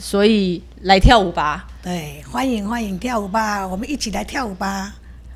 [0.00, 1.66] 所以来跳舞吧。
[1.82, 4.94] 对，欢迎欢迎跳舞吧，我们一起来跳舞吧。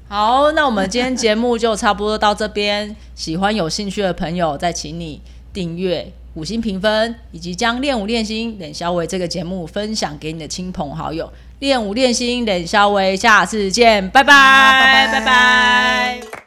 [0.08, 2.94] 好，那我们今天节目就差不多到这边。
[3.14, 5.22] 喜欢有兴趣的朋友，再请你
[5.54, 11.32] 订阅、五星评分，以及将练舞练心冷肖维这个节目分享给你的亲朋好友。
[11.60, 16.41] 练舞练心冷肖维，下次见，拜拜，好拜拜拜拜